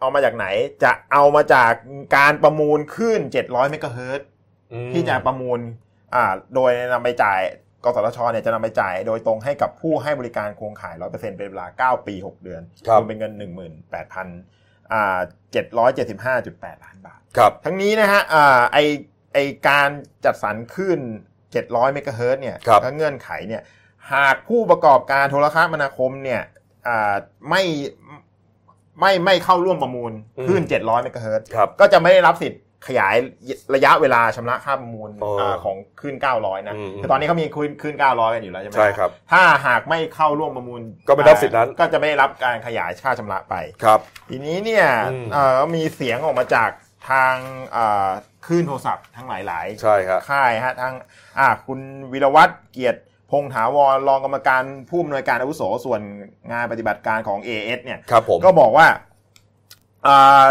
[0.00, 0.46] เอามาจากไหน
[0.84, 1.72] จะเอามาจาก
[2.16, 4.28] การประมูลขึ้น 700 เมกะเฮิรตซ์
[4.72, 5.58] อืมที่จะประมูล
[6.14, 7.40] อ่าโดยนำไปจ่าย
[7.84, 13.32] กสทชเนี่ยจะนำไปจ่ายโดยตรงให้กับผู้ให้บริการโครงข่าย 100%เป็นเวลา 9 ปี 6 เดือนครับรวมเป็นเงิน
[14.12, 15.18] 18,000อ่า
[15.82, 18.78] 775.8 ล้านบาทครับทั้งนี้นะฮะอ่าไอ
[19.34, 19.38] ไอ
[19.68, 19.88] การ
[20.24, 20.98] จัดสรรขึ้น
[21.46, 23.62] 700 เมกะเฮิรตซ์เนี่ยครับก็เงื่อนไขเนี่ย
[24.12, 26.42] หากผู้ประกอบการโทรคมนาคมเนี่ย
[26.88, 27.14] อ่า
[27.50, 27.62] ไม่
[29.00, 30.12] ไม่ไม่เข้าร่วมประมูล
[30.48, 33.16] ขึ้น700 เมกะเฮิรตซ์ครับก็จะไม่ได้รับสิทธิ์ขยาย
[33.74, 46.70] ระยะเวลาชำระค่าประมูลอ๋ออ่าของขึ้น900 นะอืมคือตอนนี้เขามีขึ้นขึ้น900 กันอยู่แล้วใช่ไหมใช่ครับ ถ้าหากไม่เข้าร่วมประมูล ก็ไม่ได้รับสิทธิ์นั้น ก็จะไม่ได้รับการขยายค่าชำระไปครับ ทีนี้เนี่ยอืมเอ่อมีเสียงออกมาจาก
[47.10, 47.34] ทาง
[47.76, 48.10] อ่า
[48.46, 50.94] คลื่นโทรศัพท์ทั้งหลายใช่ครับๆค่ายฮะทาง
[51.38, 51.80] อ่าคุณ
[52.12, 56.00] วิรวัตรเกียรติพงษ์ถาวรรองกรรมการผู้อำนวยการอาวุโสส่วน
[56.50, 58.86] งานปฏิบัติการของ AS เนี่ยครับผมก็บอกว่า
[60.06, 60.46] อ่า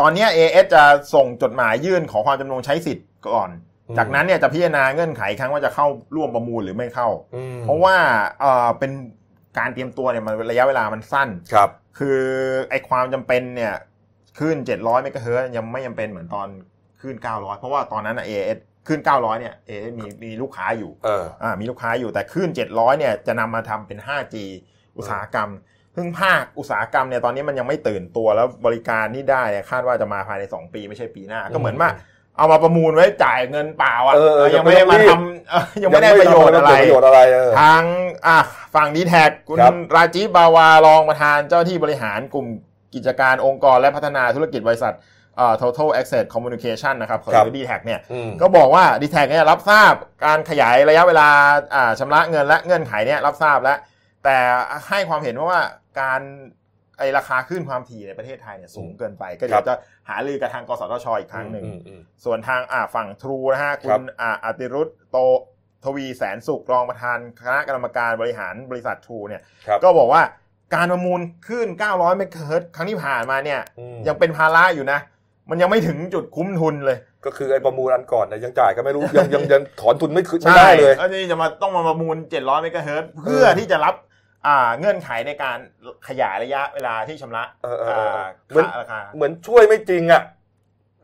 [0.00, 0.84] ตอนเนี้ย AS จะ
[1.14, 3.50] ส่งจดหมายยื่นขอความจำนงใช้สิทธิ์ก่อน
[3.88, 5.86] อืมจากนั้นเนี่ยจะพิจารณาเงื่อนไขครั้งว่าจะเข้า
[6.16, 7.96] ร่วมประมูลหรือไม่เข้าอืมเพราะว่า
[8.40, 8.92] เอ่อเป็น
[9.58, 12.18] การเตรียมตัวเนี่ยมันระยะเวลามันสั้นครับ คือ
[12.70, 13.74] ไอความจำเป็นเนี่ย
[14.38, 16.48] ขึ้น 700เมกะเฮิรตซ์ยังไม่จำเป็นเหมือนตอน
[17.00, 24.36] ขึ้น 900 เพราะว่าตอนนั้นเอเอสขึ้น 900 เนี่ยเอมีมีลูกค้าอยู่เอออ่ามีลูกค้าอยู่แต่ขึ้น 700 เนี่ยจะนำมาทำเป็น 5G
[24.96, 25.50] อุตสาหกรรม
[25.96, 31.90] ซึ่งภาคอุตสาหกรรมเนี่ยตอนนี้มันยังไม่ตื่นตัวแล้วบริการที่ได้เนี่ยคาดว่าจะมาภายใน 2 ปีไม่ใช่ปีหน้า ก็เหมือนว่า
[32.36, 37.82] เอามาประมูลไว้จ่ายเงินเปล่าอะเออเออยังไม่ได้มายังไม่ทำเออยังไม่ได้ประโยชน์อะไรประโยชน์อะไรเออทาง
[38.26, 38.38] อะ
[38.74, 42.46] ฝั่งดีแท็คุณครับราจีบาวารองประธานเจ้าที่บริหารกลุ่ม
[42.94, 44.94] กิจการองค์กรและพัฒนาธุรกิจบริษัท
[45.36, 51.28] เอ่อ total access communication นะครับหรือดีแท็เนี่ยอืมก็บอกว่าดีแท็เนี่ยรับทราบการขยายระยะเวลา
[51.74, 53.78] อ่าชำระเงินและเงื่อนไขเนี่ยรับทราบแล้ว
[54.24, 54.36] แต่
[54.88, 55.62] ให้ความเห็นว่า
[56.00, 56.20] การ
[56.98, 59.74] ไอราคาขึ้นความถี่ในประเทศไทยเนี่ยสูงเกินไป ก็เดี๋ยวจะ
[60.08, 65.18] หารือกับทางกสทชอีกครั้งหนึ่งอืมอืมส่วนทางอ่าฝั่งทรูนะฮะคุครัณบอ่าอติรุตโต
[65.84, 70.22] ทวีแสนสุขรองประธานคณะกรรมการบริหารบริษัททรูเนี่ยครับก็บอกว่า
[70.74, 74.98] การประมูลขึ้น 900 เมกะเฮิรตซ์ครั้งที่ผ่านมาเนี่ยอืมยังเป็นภาระอยู่นะ
[75.50, 83.94] มันยังไม่ถึงจุดคุ้มทุนเลย ก็คือไอ้ประมูลอันก่อนเนี่ยยังจ่ายก็ไม่รู้ ยังยังยังถอนทุนไม่คืนไม่ได้เลยก็นี่จะมาต้องมาประมูล 700 เมกะเฮิรตซ์เพื่อที่จะรับ
[84.46, 85.58] อ่าเงื่อนไขในการ
[86.08, 90.22] ขยายระยะเวลาที่ชำระเออเออเอออ่าเหมือนค่าราคาเหมือนช่วยไม่จริงอะ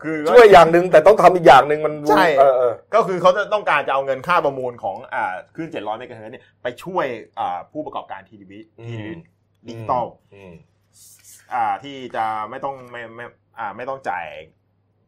[0.03, 7.05] คือช่วยอย่างหนึ่งแต่ต้องทำอีกอย่างหนึ่งมันรู้ใช่เออเออก็คือเขาจะต้องการจะเอาเงินค่าประมูลของอ่าขึ้น700เมกะเฮิรตซ์เนี่ยไปช่วย
[7.39, 9.11] อ่าผู้ประกอบการทีวีอืมทีวี
[9.67, 10.53] ดิจิตอลอืม
[11.53, 13.25] อ่าที่จะไม่ต้องไม่ไม่
[13.59, 14.25] อ่าไม่ต้องจ่าย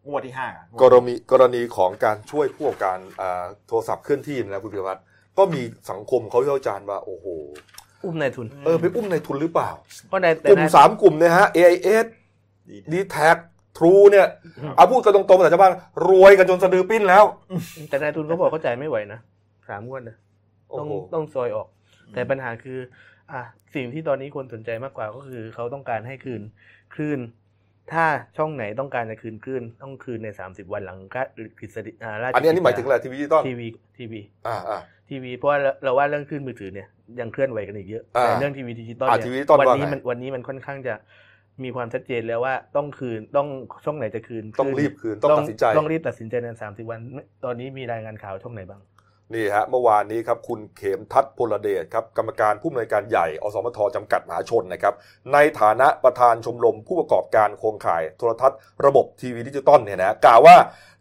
[0.07, 0.47] งวดที่ห้า
[0.81, 5.01] กรณีกรณีของการช่วยผู้ประกอบการอ่าโทรศัพท์เคลื่อนที่นะคุณพิวัตร
[5.37, 5.61] ก็มี
[5.91, 7.25] สังคมเขาวิจารณ์ว่าโอ้โห
[8.03, 9.69] อุ้มนายทุน เออไปอุ้มในทุนหรือเปล่า
[10.07, 12.05] เพราะในแต่กลุ่มนายสามกลุ่มเนี่ยฮะ AIS
[12.93, 13.37] ดี d t a c
[13.77, 14.27] True เนี่ย
[14.75, 15.73] เอาพูดกันตรงๆแต่ชาวบ้าน
[16.07, 17.23] รวยกันจนสะดือปิ้นแล้ว
[17.89, 19.19] แต่นายทุนเขาบอกเขาจ่ายไม่ไหวนะ
[19.69, 20.15] สามงวดนะ
[20.69, 21.67] โอ้ต้องโหต้องซอยออก
[22.13, 22.77] แต่ปัญหาคือ
[23.33, 23.43] อะ
[23.75, 26.41] สิ่งที่ตอนนี้คนสนใจมากกว่าก็คือเขาต้องการให้คืน
[26.95, 27.19] คลื่น
[27.91, 28.05] ถ้า
[28.37, 30.99] ช่องไหนต้องการจะคืนคลื่นต้องคืนใน 30 วันหลัง
[31.59, 33.67] กฤษฎีาราชอันนี้อันนี้หมายถึงอะไรทีวีดิจิตอลทีวี
[33.97, 36.87] ทีวีอ่าอ่าทีวีเพราะว่าเราเราว่าเรื่องคลื่นมือถือเนี่ย
[37.19, 40.95] ยังเคลื่อนไหวกันอีกเยอะอ่าแต่เรื่องทีวีดิจิตอลอ่าเนี่ยทีวีดิจิตอลวันว่านี้ไงมันวันนี้มันค่อนข้างจะ
[41.63, 43.47] มีความชัดเจนแล้วว่าต้องคืนต้อง
[43.85, 46.99] ช่องไหนจะคืน ต้องรีบคืนต้องตัดสินใจต้องรีบตัดสินใจใน30วัน
[47.45, 48.81] ตอนนี้มีรายงานข่าวช่องไหนบ้าง
[49.33, 54.93] นี่ฮะเมื่อวานนี้ครับคุณเขมทัศน์พลเดชครับกรรมการผู้อำนวยการใหญ่อสมทจำกัดมหาชนนะครับ
[55.33, 60.55] ในฐานะประธานชมรมผู้ประกอบการโครงข่ายโทรทัศน์ระบบทีวีดิจิตอลเนี่ยนะกล่าวว่า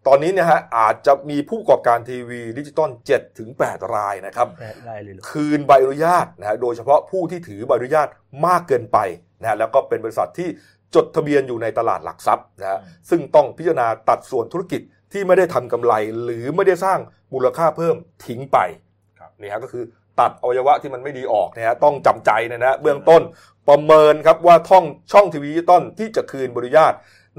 [0.07, 8.09] ตอนนี้เนี่ยฮะอาจจะมีผู้ประกอบการทีวีดิจิตอล7ถึง8รายนะครับแปดรายเลยเหรอคืนใบอนุญาตนะฮะโดยเฉพาะผู้ที่ถือใบอนุญาต
[8.47, 8.99] มากเกินไป
[9.41, 10.49] นะฮะแล้วก็เป็นบริษัทที่
[10.95, 12.79] จดทะเบียนอยู่ในตลาดหลักทรัพย์นะฮะ
[13.11, 14.81] ซึ่งต้องพิจารณาตัดส่วนธุรกิจ
[15.13, 15.93] ที่ไม่ได้ทำกำไร
[16.25, 16.99] หรือไม่ได้สร้าง
[17.33, 17.97] มูลค่าเพิ่ม
[18.27, 18.59] ทิ้งไป
[19.19, 19.85] ครับนี่ฮะก็คือ
[20.21, 23.23] ตัดอวัยวะที่มันไม่ดีออกนะฮะต้องจำใจนะฮะเบื้องต้น
[23.69, 26.95] ประเมินครับว่าท่องช่องทีวีดิจิตอลที่จะคืนใบอนุญาต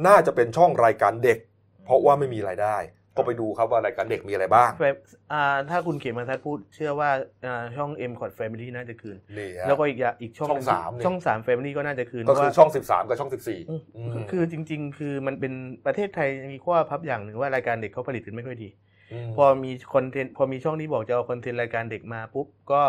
[0.08, 1.38] น่าจะเป็นช่องรายการเด็ก
[1.86, 2.78] เพราะว่าไม่มีรายได้
[3.18, 4.96] ก็ไปดูครับว่ารายการเด็กมีอะไรบ้าง Fam
[5.34, 7.10] อ่าถ้าคุณเขมทัศน์พูดเชื่อว่า
[7.46, 15.54] อ่าช่อง M c o t Family น่าจะคืนนี่ฮะแล้วก็อีกอย่างอีกช่องช่องหนึ่งสามเนี่ยช่องสาม Family ก็น่าจะคืน ก็คือว่าช่อง 13 กับช่อง 14อืมอืมคือจริง ๆ คือมันเป็น
[15.86, 22.82] ประเทศไทยมีข้อพับอย่างหนึ่งว่ารายการเด็กเขาผลิตกันไม่ค่อยดีพอมี content พอมีช่องที่บอกจะเอา content รายการเด็กมาปุ๊บก็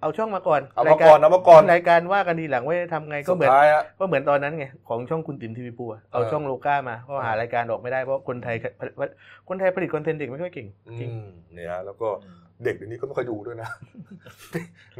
[0.00, 8.56] เอาช่องมาก่อนเอามาก่อนเอามาก่อนรายการว่ากันทีหลังว่าจะทำไงก็สุเหดมือนท้ายฮะก็เหมือนตอนนั้นไงของช่องคุณติ๋มทีวีปูอะเอาเออช่องโลก้ามาเพราะหารายการออกไม่ได้เพราะคนไทย
[9.48, 10.68] คนไทยผลิตคอนเทนต์เด็กไม่ค่อยเก่ง
[11.00, 12.08] จริงอืมเนี่ยฮะแล้วก็
[12.64, 13.70] เด็กเดี๋ยวนี้ก็ไม่ค่อยดูด้วยนะ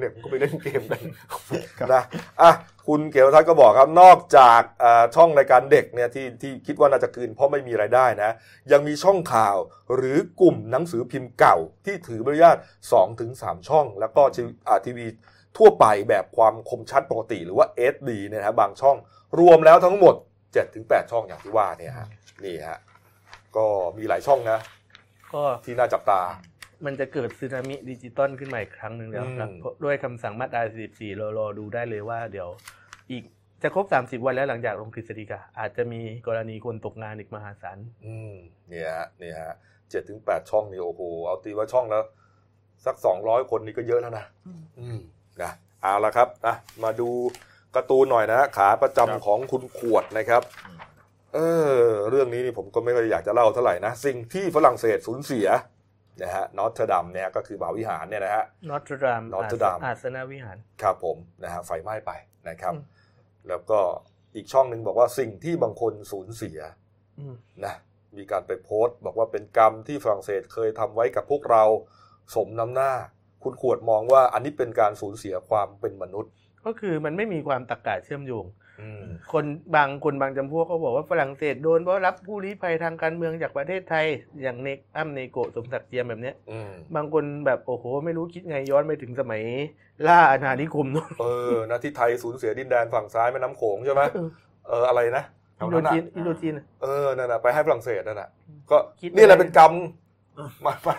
[0.00, 2.02] เด็กมันก็ไปเล่นเกมกันนะ
[2.40, 2.52] อะ
[2.86, 8.30] คุณเกียวทัศน์ก็บอกครับนอกจากเอ่อช่องรายการเด็กเนี่ยที่ที่คิดว่าน่าจะคืนเพราะไม่มีรายได้นะ
[8.72, 9.56] ยังมีช่องข่าว
[9.94, 12.56] หรือกลุ่มหนังสือพิมพ์เก่าที่ถือใบอนุญาต
[12.88, 15.06] 2-3ถึง3ช่อง แล้วก็ทีอ่าทีวี
[15.58, 18.96] ทั่วไปแบบความคมชัดปกติ หรือว่า SD เนี่ยนะฮะบางช่อง
[19.38, 20.14] รวมแล้วทั้งหมด
[20.62, 22.08] 7-8 ช่องอย่างที่ว่าเนี่ยฮะ
[22.44, 22.78] นี่ฮะ
[23.56, 23.66] ก็
[23.98, 24.58] มีหลายช่องนะ
[25.34, 26.20] ก็ที่น่าจับตา
[26.84, 32.48] มันจะเกิดสึนามิดิจิตอลขึ้นมาอีกครั้งหนึ่งแล้วครับอืมเพราะด้วยคำสั่งมาตรา 44เรารอดูได้เลยว่าเดี๋ยว
[33.10, 33.22] อีก
[33.62, 38.34] จะครบ 30 วันแล้วหลังจากลงกฤษฎีกาอาจจะมีกรณีคนตกงานอีกมหาศาลอืม
[38.68, 39.54] เนี่ยฮะเนี่ยฮะ
[39.90, 42.02] เจ็ดถึงแปดช่องนี่โอ้โหเอาตีว่าช่องแล้ว
[42.86, 44.24] สักสองร้อยคนนี่ก็เยอะแล้วนะ
[44.78, 44.98] อืม
[45.42, 45.50] นะ
[45.82, 47.08] เอาละครับนะมาดู
[47.76, 50.42] การ์ตูนหน่อยนะขาประจำครับของคุณขวดนะครับ
[51.34, 51.38] เอ
[51.72, 51.78] อ
[52.10, 55.46] เรื่องนี้นี่ผมก็ไม่ค่อยอยากจะเล่าเท่าไหร่นะ สิ่งที่ฝรั่งเศสสูญเสีย
[56.22, 62.12] นะฮะนอเทรอดามเนี่ยก็คือมหาวิหารเนี่ยนะฮะนอเทรอดาม Notre Dame อาสนวิหารครับผมนะฮะไฟไหม้ไป
[62.48, 62.82] นะครับอืม
[63.48, 63.80] แล้วก็
[64.36, 66.58] อีกช่องหนึ่งบอกว่าสิ่งที่บางคนสูญเสีย
[67.18, 67.74] อืมนะ
[68.16, 71.64] มีการไปโพสต์ บอกว่าเป็นกรรมที่ฝรั่งเศสเคยทำไว้กับพวกเรา
[72.34, 72.92] สมน้ำหน้า
[73.42, 76.32] คุณขวดมองว่าอันนี้เป็นการสูญเสียความเป็นมนุษย์
[76.64, 78.67] ก็คือมันไม่มีความตรกกะเชื่อมโยงอืม
[79.32, 79.44] คน
[79.76, 84.06] บางคนบางจำพวกก็บอกว่าฝรั่งเศสโดนเพราะรับผู้ลี้ภัยทางการเมืองจากประเทศไทย
[84.42, 89.42] อย่างเนกอ้ำเนโกะสมศักดิ์เจียมแบบเนี้ยอืมบางคนแบบโอ้โห ไม่รู้คิดไงย้อนไปถึงสมัย
[90.06, 94.28] ล่าอาณานิคมนู่นเออนะที่ไทยสูญเสียดินแดนฝั่งซ้ายแม่น้ำโขงใช่ไหมเออ
[94.68, 95.24] เอออะไรนะ
[95.56, 98.28] แถอิวนโดนั้นจีน่ะนอินโดจีนเออนั่นน่ะไปให้ฝรั่งเศสนั่นน่ะ
[98.70, 99.72] ก็คิดนี่แหละไม่ได้เป็นกรรม
[100.66, 100.94] มามา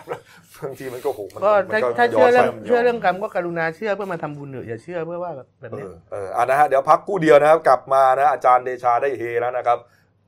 [0.62, 9.78] บางทีมันก็โหมันก็มันถ้าก็ถ้าย้เชื่ออนเรื่องไปเชื่อเรื่องกรรมก็กรุณาเชื่อเพื่อมาทำบุญเถอะอย่าเชื่อเพื่อว่าแบบแบบเอเนี้ยอเอออะนะฮะเดี๋ยวพักกู้เดียวนะครับกลับมานะอาจารย์เดชาได้เฮแล้วนะครับ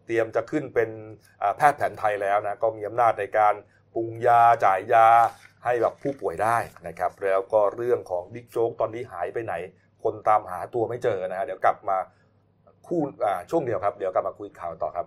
[0.06, 0.90] เตรียมจะขึ้นเป็น
[1.42, 3.54] อ่าแพทย์แผนไทยแล้วนะก็มีอำนาจในการ
[3.94, 5.08] ปรุงยาจ่ายยา
[5.64, 9.54] ให้แบบผู้ป่วยได้นะครับ แล้วก็เรื่องของบิ๊กโจ๊กตอนนี้หายไปไหน
[10.02, 11.96] คนตามหาตัวไม่เจอนะฮะเดี๋ยวกลับมา
[12.86, 15.06] คู่อ่าช่วงเดียวครับ เดี๋ยวกลับมาคุยข่าวต่อครับ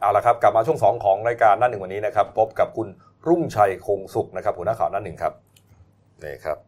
[0.00, 2.88] เอาละครับกลับมาช่วง 2 ของรายการหน้าหนึ่งวันนี้นะครับ พบกับคุณ
[3.28, 5.32] รุ่งชัยคงสุขนะครับหัวหน้าข่าวหน้าหนึ่งครับ
[6.24, 6.58] นี่ครับ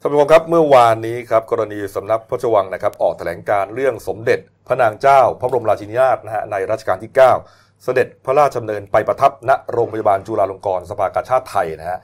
[0.00, 11.98] ท่านผู้ชมครับเมื่อวานนี้ครับกรณีสำนักพระราชวังนะครับ ออกแถลงการเรื่องสมเด็จพระนางเจ้า พระบรมราชินีนาถนะฮะในรัชกาลที่ 9 เสด็จพระราชดำเนินไปประทับณโรงพยาบาลจุฬาลงกรณ์สภากาชาติไทยนะฮะ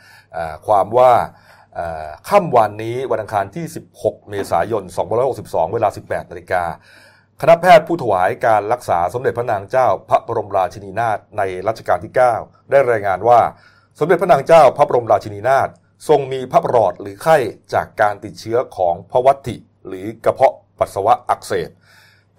[0.67, 1.13] ความว่า
[1.79, 3.65] อ่าค่ำวันนี้วันอังคารที่
[3.97, 4.83] 16 เมษายน
[5.29, 6.63] 2562 เวลา 18นาฬิกา
[7.43, 13.41] คณะแพทย์ผู้ถวายการรักษาสมเด็จพระนางเจ้าพระบรมราชินีนาถในรัชกาลที่ 9 ได้รายงานว่า
[13.99, 15.69] สมเด็จพระนางเจ้าพระบรมราชินีนาถ
[16.09, 17.37] ทรงมีพระปลอดหรือไข้
[17.75, 21.71] จากการติดเชื้อของพระวัติหรือกระเพาะปัสสาวะอักเสบ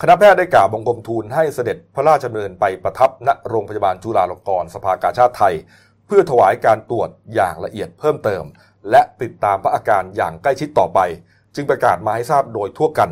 [0.02, 5.56] คณะแพทย์ได้กล่าวบังคมทูลให้เสด็จพระราชดำเนินไปประทับณโรงพยาบาลจุฬาลงกรณ์สภากาชาติไทย
[6.06, 8.44] เพื่อถวายการตรวจอย่างละเอียดเพิ่มเติม
[8.92, 11.00] และติดตามพระอาการอย่างใกล้ชิดต่อไป
[11.56, 13.10] จึงประกาศมาให้ทราบโดยทั่วกัน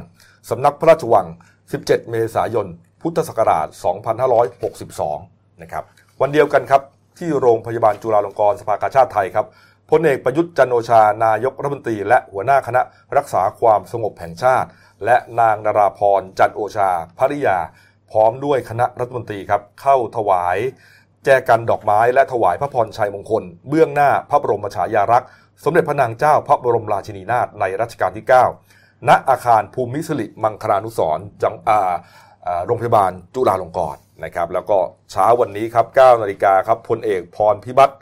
[0.50, 1.28] สำนักพระราชวัง
[1.72, 2.68] 17 เมษายน
[3.02, 3.68] พุทธศักราช
[5.04, 5.84] 2562 นะครับ
[6.22, 6.82] วันเดียวกันครับ
[7.20, 9.46] ที่โรงพยาบาลจุฬาลงกรณ์สภากาชาติไทยครับ
[9.92, 12.82] พลเอกประยุทธ์จันโอชา นายกรัฐมนตรี และหัวหน้าคณะ
[13.18, 14.70] รักษาความสงบแห่งชาติ
[15.06, 17.58] และนางดาราพรจันโอชาภริยา
[18.12, 20.58] พร้อมด้วยคณะรัฐมนตรีครับ เข้าถวาย
[21.26, 25.30] แจกันดอกไม้และถวายพระพรชัยมงคล เบื้องหน้าพระบรมฉายาลักษณ์
[25.64, 28.77] สมเด็จพระนางเจ้าพระบรมราชินีนาถในรัชกาลที่ 9
[29.08, 31.80] ณอาคารภูมิสิริมังคลานุสรณ์จังอา
[32.66, 34.78] โรงพยาบาลจุฬาลงกรณ์นะครับแล้วก็
[35.12, 37.96] เช้าวันนี้ครับ9นาฬิกาครับพลเอกพรพิบัติ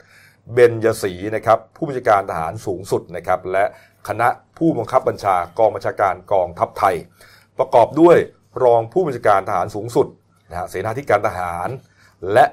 [0.52, 3.64] เบญยศรีนะครับผู้บัญชาการทหารสูงสุดนะครับและ
[4.08, 4.28] คณะ
[4.58, 6.96] ผู้บังคับบัญชากองบัญชาการกองทัพไทย
[7.58, 8.16] ประกอบด้วย
[8.64, 10.06] รองผู้บัญชาการทหารสูงสุด
[10.50, 11.68] นะฮะเสนาธิการทหาร
[12.32, 12.44] และ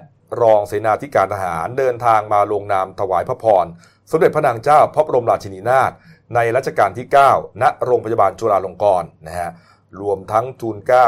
[0.41, 3.65] รองเสนาธิการทหารเดินทางมาลงนามถวายพระพร
[4.11, 5.91] สมเด็จพระนางเจ้าพระบรมราชินีนาถ
[6.35, 9.51] ในรัชกาลที่ 9 ณ โรงพยาบาลจุฬาลงกรณ์นะฮะ
[10.01, 11.07] รวมทั้งทูลเก้า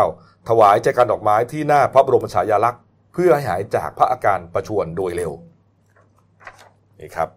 [0.50, 2.82] ถวายใจกันดอกไม้ที่หน้าพระบรมฉายาลักษณ์
[3.14, 5.32] เพื่อให้หายจากพระอาการประชวนโดยเร็ว
[7.00, 7.30] นี่ครับ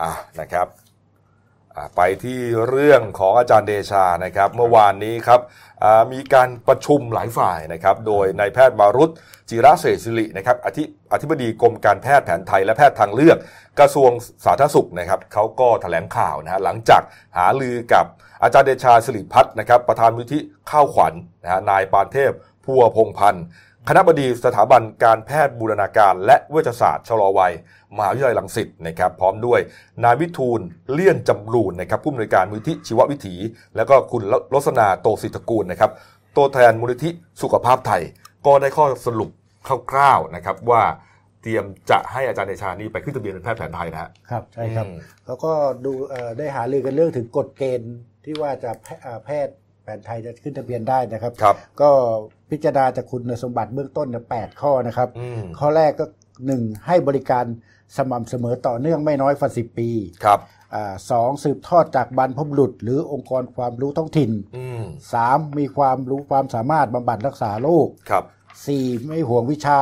[0.00, 0.10] อะ
[0.40, 0.66] นะครับ
[1.96, 5.40] ไปที่เรื่องของอาจารย์เดชานะครับ เมื่อวานนี้ครับ
[5.84, 9.10] อ่ามีการประชุมหลายฝ่ายนะครับ โดยนายแพทย์มารุต
[9.50, 10.82] จิระเศรษฐศิรินะครับอธิ
[11.12, 13.38] อธิบดีกรมการแพทย์แผนไทยและแพทย์ทางเลือก
[13.78, 14.10] กระทรวง
[14.44, 17.02] สาธารณสุขนะครับเขาก็แถลงข่าวนะฮะหลังจาก
[17.36, 18.06] หาลือกับ
[18.42, 22.32] อาจารย์เดชาสิริพัฒน์นะครับ ประธานมูลที่ข้าวขวัญนะฮะนายปานเทพ
[22.64, 23.44] พัวพงพันธ์
[23.88, 27.52] คณะบดีสถาบันการแพทย์บูรณาการ และเวชศาสตร์ชะลอวัย
[27.96, 29.60] มหาวิทยาลัยรังสิตนะครับพร้อมด้วย
[30.04, 30.60] นายวิทูล
[30.92, 33.34] เลี่ยนจำรูนนะครับผู้อำนวยการมูลที่ชีววิถี
[33.76, 34.22] แล้วก็คุณ
[34.54, 35.90] ลสนาโตสิทธกูลนะครับ
[36.36, 37.10] ตัวแทนมูลนิธิ
[37.42, 38.02] สุขภาพไทย
[38.46, 39.30] ก็ได้ข้อสรุป
[39.90, 40.82] คร่าวๆนะครับว่า
[41.42, 45.52] เตรียมจะให้อาจารย์เดชานี่ไปขึ้นทะเบียนเป็นแพทย์แผนไทยนะฮะครับใช่ครับอืมแล้วก็
[45.84, 47.94] ดูเอ่อได้หารือกันเรื่องถึงกฎเกณฑ์
[48.24, 51.90] ที่ว่าจะแพเอ่อแพทย์ แผนไทยจะขึ้นทะเบียนได้นะครับครับก็
[52.50, 56.04] พิจารณาจากคุณสมบัติเบื้องต้นเนี่ยแปดข้อนะครับอืมข้อแรกก็
[56.46, 57.44] หนึ่งให้บริการ
[57.96, 59.88] สม่ำเสมอต่อเนื่องไม่น้อยกว่าสิบปี
[60.24, 60.40] ครับ
[60.74, 68.24] อ่าสองสืบทอดจากบรรพบุรุษ หรือองค์กรความรู้ท้องถิ่นอืมสามมีความรู้ความสามารถบำบัดรักษาโรคครับ
[68.66, 69.80] สี่ไม่ห่วงวิชา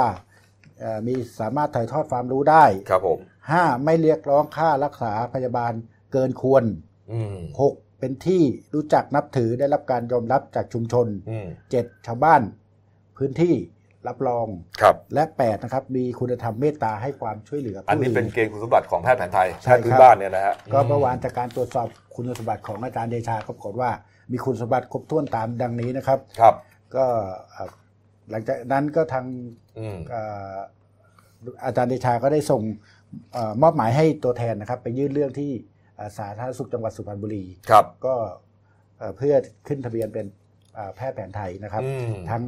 [0.81, 3.19] เอ่อมีสามารถถ่ายทอดความรู้ได้ครับผม
[3.51, 5.73] ห้าไม่เรียกร้องค่ารักษาพยาบาล
[6.13, 6.65] เกินควร
[7.13, 8.43] อืมหก เป็นที่
[8.75, 12.43] รู้จักนับถือได้รับการยอมรับจากชุมชนอืมเจ็ดชาวบ้าน
[13.17, 13.55] พื้นที่
[14.09, 14.47] รับรอง
[14.81, 23.91] ครับและแปดนะครับมีคุณธรรมเมตตาให้ความช่วยเหลืออันผู้นี้อื่เป็นเกณฑ์คุณสมบัติของแพทย์แผนไทยใช่แพทย์พื้ครันบบ้านเนี่ยนะฮะก็เมื่อวานจากการตรวจสอบคุณสมบัติของอาจารย์เดชาก็ปรากฏว่า
[24.33, 26.55] มีคุณสมบัติครบถ้วนตามดังนี้นะครับครับ
[26.97, 27.05] ก็
[27.51, 27.71] เอ่อ
[28.31, 29.25] หลังจากนั้นก็ทาง
[29.79, 30.57] อืมเอ่อ
[31.65, 32.63] อาจารย์เดชาก็ได้ส่ง
[33.33, 35.81] เออมอบหมายให้ตัวแทนนะครับ ไปยื่นเรื่องที่เอ่อ
[36.19, 38.15] สาธารณสุขจังหวัดสุพรรณบุรีครับก็
[38.99, 39.35] เอ่อเพื่อ
[39.69, 40.27] ขึ้นทะเบียนเป็น
[40.75, 42.43] เอ่อแพทย์แผนไทยนะครับอืมทาง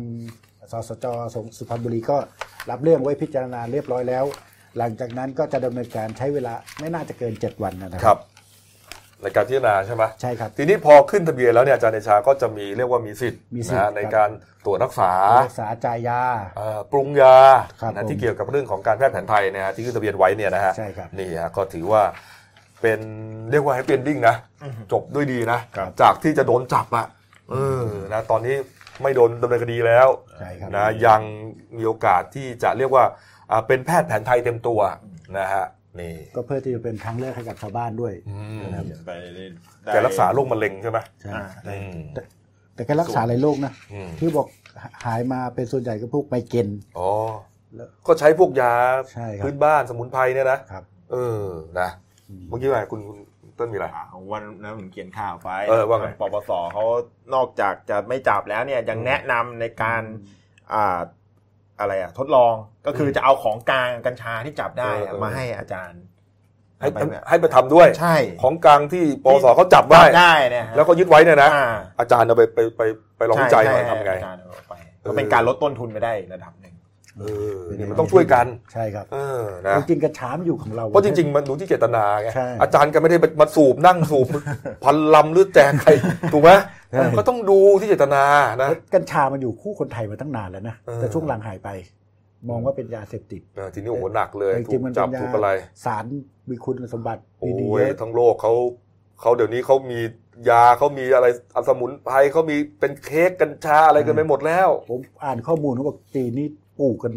[0.72, 2.16] สสจสงสุพรรณบุรีก็
[2.70, 4.24] รับเรื่องไว้พิจารณาเรียบร้อยแล้ว
[4.78, 8.18] หลังจากนั้นก็จะดำเนินการใช้เวลาไม่น่าจะเกิน 7 วันนะคครัรับ
[9.22, 14.30] ในการพิจารณาใช่ไหมใช่ครับทีนี้พอขึ้นทะเบียนแล้วเนี่ยอาจารย์เดชาก็จะมีเรียกว่ามีสิทธิ์มีสิทธิ์นะฮะในครับการ
[14.64, 15.12] ตรวจรักษา
[15.44, 16.20] รักษาจ่ายยา
[16.56, 17.36] เอ่อปรุงยา
[17.80, 22.02] ครับนะผมที่เกี่ยวกับเรื่องของการแพทย์แผนไทยเนยฮะที่ขึ้นทะเบียนไว้เนี่ยนะฮะใช่ครับนี่ฮะก็ถือว่า
[22.84, 23.00] เป็น
[23.50, 24.36] เรียกว่าให้เป็นดิ้งนะ
[24.92, 27.06] จบด้วยดีนะครับจากที่จะโดนจับอะ
[27.50, 28.56] เออนะตอนนี้
[29.02, 31.20] ไม่โดนดำเนินคดีแล้วใช่ครับนะยัง
[31.76, 33.04] มีโอกาสที่จะเรียกว่า
[33.50, 34.80] อ่าเป็นแพทย์แผนไทยเต็มตัว
[35.38, 35.64] นะฮะ
[36.00, 38.60] นี่ก็เพื่อที่จะเป็นทางเลือกให้กับชาวบ้านด้วยอืม
[39.06, 39.44] ไปได้
[39.86, 42.00] แกรักษาโรคมะเร็งใช่ไหมใช่อ่าได้อืม
[42.74, 44.46] แต่แกรักษาหลายโรคนะอืมที่บอก
[45.04, 46.68] หายมาเป็นส่วนใหญ่ก็พวกไมเกรน
[46.98, 47.10] อ๋อ
[47.74, 48.72] แล้วก็ใช้พวกยา
[49.12, 51.44] ใช่ครับพื้นบ้านสมุนไพรเนี่ยนะครับเออ
[51.80, 51.88] นะ
[52.48, 53.18] เมื่อกี้ว่าไงคุณคุณ
[53.58, 56.84] ต้นมีอะไรอ่าวันนั้นผมเขียนข่าวไปเออว่าไงปปสเขา
[57.34, 60.02] นอกจากจะไม่จับแล้วเนี่ยยังแนะนำในการ
[60.74, 60.98] อ่า
[61.80, 62.54] อะไรอะ ทดลอง
[62.86, 66.02] ก็คือจะเอาของกลางกัญชาที่จับได้เอออะเออมาให้อาจารย์
[66.80, 71.66] ให้ไปแบบให้ไปทำด้วยใช่ ของกลางที่ปวสเขาจับได้ได้เนี่ยฮะแล้วก็ยึดไว้เนี่ยนะอ่า
[72.00, 72.82] อาจารย์เอาไปไปไป
[73.16, 76.73] ไปลองวิจัยหน่อยใช่ทำไงอาจารย์เอาไปก็เป็นการลดต้นทุนไปได้ระดับหนึ่ง
[77.20, 77.24] เอ
[77.56, 84.26] อนี่มันต้องช่วยกันใช่ครับเออนะจริงๆกระชามอยู่ของเราเพราะจริง ๆ มันดูที่เจตนาไงใช่อาจารย์ก็ไม่ได้มาสูบนั่งสูบ
[84.84, 85.90] พันลำหรือแจกใคร
[86.32, 86.50] ถูกไหม
[86.92, 88.24] ใช่ก็ต้องดูที่เจตนา
[88.62, 91.68] นะแล้วกัญชามันอยู่คู่คนไทยมาตั้งนานแล้วนะเออแต่ช่วงหลังหายไป
[92.48, 95.50] มองว่าเป็นยาเสพติดเออทีนี้โอ้โหหนักเลยแต่จถูริงกๆมันจัเป็บนยาถูกอะไร
[95.84, 96.04] สาร
[96.50, 98.52] มีคุณสมบัติโอ้ดีๆยเยอะทั้งโลกเขา
[99.20, 100.00] เขาเดี๋ยวนี้เขามี
[100.50, 106.48] ยาเขามีอะไรอสมุนไพรเขามีเป็นเค้กกัญชาอะไรกันไปหมดแล้ว ผมอ่านข้อมูลเขาบอกจีนนี่
[106.78, 107.12] ปลูกกัน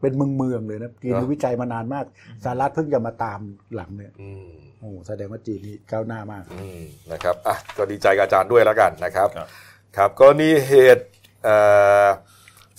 [0.00, 2.04] เป็นเมืองเมืองๆเลยนะจีนเหรอวิจัยมานานมาก
[2.44, 3.40] สหรัฐเพิ่งจะมาตาม
[3.74, 9.48] หลังเนี่ยอืมโอ้แสดงว่าจีนนี่ก้าวหน้ามากอืมนะครับอะก็ดีใจกับอาจารย์ด้วยแล้วกันนะครับ ครับ
[9.96, 11.04] ครับก็นี่เหตุ
[11.44, 11.56] เอ่
[12.04, 12.08] อ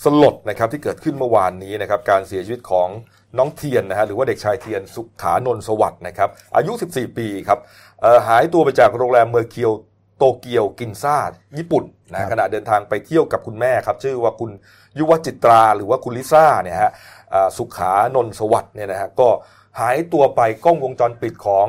[0.04, 2.88] สลดนะครับที่เกิดขึ้นเมื่อวานนี้นะครับการเสียชีวิตของ
[3.38, 7.58] น้องเทียนนะฮะหรือว่าเด็กชายเทียนสุขานนท์สวัสด์นะครับอายุ 14 ปีครับ
[8.02, 9.72] เอ่อหายตัวไปจากโรงแรมเมอร์เคียว
[10.18, 11.16] โตเกียวกินซ่า
[11.58, 11.84] ญี่ปุ่น
[12.18, 14.50] ครันะบขณะเดินทางไปเที่ยวกับคุณแม่ครับ ชื่อว่าคุณ
[14.98, 16.90] ยุวจิตราหรือว่าคุณลิซ่าเนี่ยฮะ
[17.30, 19.28] เอ่อสุขานนท์สวัสด์เนี่ยนะฮะก็
[19.80, 21.68] หายตัวไปกล้องวงจรปิดของ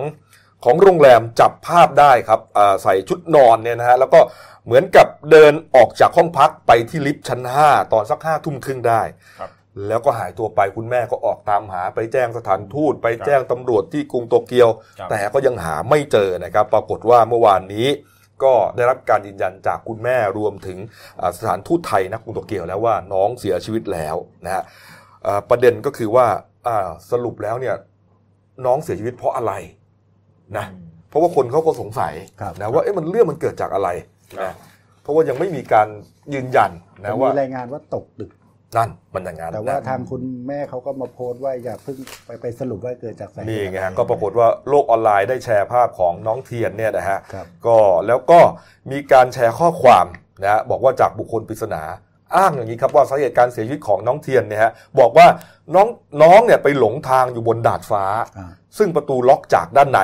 [0.66, 4.20] ของโรงแรมจับภาพได้ครับอ่าใส่ชุดนอนเนี่ยนะฮะแล้วก็
[4.66, 9.02] เหมือนกับเดินออกจากห้องพักไปที่ลิฟต์ชั้น 5 ตอนสักห้าทุ่มครึ่งได้
[9.40, 9.50] ครับ
[9.88, 14.70] แล้วก็หายตัวไปคุณแม่ก็ออกตามหาไปแจ้งสถานทูต ไปครับแจ้งตำรวจที่กรุงโตเกียว
[15.00, 17.88] ครับแต่ก็ยังหาไม่เจอนะครับ ปรากฏว่าเมื่อวานนี้
[18.44, 20.78] ก็ได้รับการยืนยันจากคุณแม่รวมถึง
[21.22, 24.16] อ่าสถานทูตไทยนะกรุงโตเกียวแล้วว่าน้องเสียชีวิตแล้ว
[24.46, 24.64] นะฮะ
[25.28, 26.28] อ่าประเด็นก็คือว่า
[26.68, 27.76] อ่าสรุปแล้วเนี่ย
[28.66, 29.54] น้องเสียชีวิตเพราะอะไร
[30.58, 30.66] นะ
[31.10, 33.90] เพราะว่าคนเขาก็สงสัยครับนะว่าเอ๊ะมันเรื่องมันเกิดจากอะไร
[34.42, 34.52] นะ
[35.02, 35.88] เพราะว่ายังไม่มีการ
[36.34, 36.72] ยืนยัน
[37.02, 38.32] นะมีว่ารายงานว่าตกดึก
[38.76, 48.39] นั่นมันอย่างนั้นแต่ว่านะทางคุณแม่เขาก็มาโพสต์ว่าอย่าเพิ่งไปไปสรุปว่าเกิดจากสาเหตุนี่ไงอะฮะรก็ปรากฏว่าโลกออนไลน์ได้แชร์ภาพของน้องเทียนเนี่ยนะฮะครับก็แล้วก็
[48.91, 50.05] มีการแชร์ข้อความ
[50.43, 51.84] นะฮะบอกว่าจากบุคคลปริศนา
[52.36, 55.28] อ้างอย่างนี้ครับว่าสาเหตุการเสียชีวิตของน้องเทียนเนี่ยฮะบอกว่า
[55.76, 55.88] น้อง
[56.24, 58.05] น้องเนี่ยไปหลงทางอยู่บนดาดฟ้า
[58.38, 59.99] อ่าซึ่งประตูล็อกจากด้านใน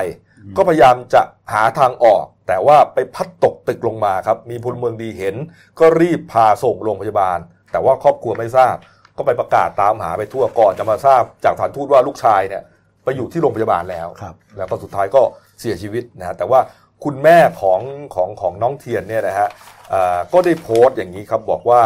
[0.56, 5.36] ก็พยายามจะหาทางออก แต่ว่าไปพัดตกตึกลงมาครับ มีพลเมืองดีเห็น
[5.78, 7.38] ก็รีบพาส่งโรงพยาบาล
[7.74, 8.76] แต่ว่าครอบครัวไม่ทราบ
[9.16, 12.62] ก็ไปประกาศตามหาไปทั่วก่อนจะมาทราบจากสถานทูตว่าลูกชายเนี่ย
[13.04, 15.22] ไปอยู่ที่โรงพยาบาลแล้วครับแล้วก็สุดท้ายก็
[15.60, 16.60] เสียชีวิตนะฮะแต่ว่า
[17.04, 17.80] คุณแม่ของ
[18.14, 19.48] ของของน้องเทียนเนี่ยนะฮะ
[19.90, 21.82] เอ่อก็ได้โพสต์อย่างนี้ครับบอกว่า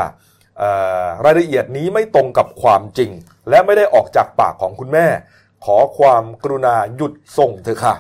[0.59, 0.71] เอ่
[1.03, 3.11] อรายละเอียดนี้ไม่ตรงกับความจริง
[3.49, 5.07] และไม่ได้ออกจากปากของคุณแม่
[5.65, 7.95] ขอความกรุณาหยุดส่งเถอะค่ะ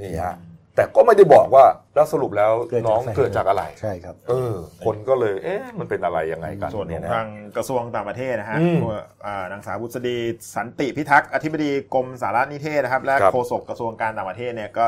[0.00, 0.34] นี่ฮะ
[0.76, 1.64] แต่ก็ไม่ได้บอกว่า
[1.94, 4.54] แล้วสรุปแล้วเกิดจากน้องสาเหตุเกิดจากอะไรใช่ครับเออ
[4.84, 8.94] คนก็เลยเอ๊ะมันเป็นอะไรยังไงกันส่วนขเนี่อยงนะทางกระทรวงต่างประเทศนะฮะอืมตัว
[9.26, 10.18] อ่านางสาวบุษดี
[10.56, 14.86] สันติพิทักษ์อธิบดีกรมสารนิเทศนะครับ และครับโฆษกกระทรวงการต่างประเทศเนี่ยก็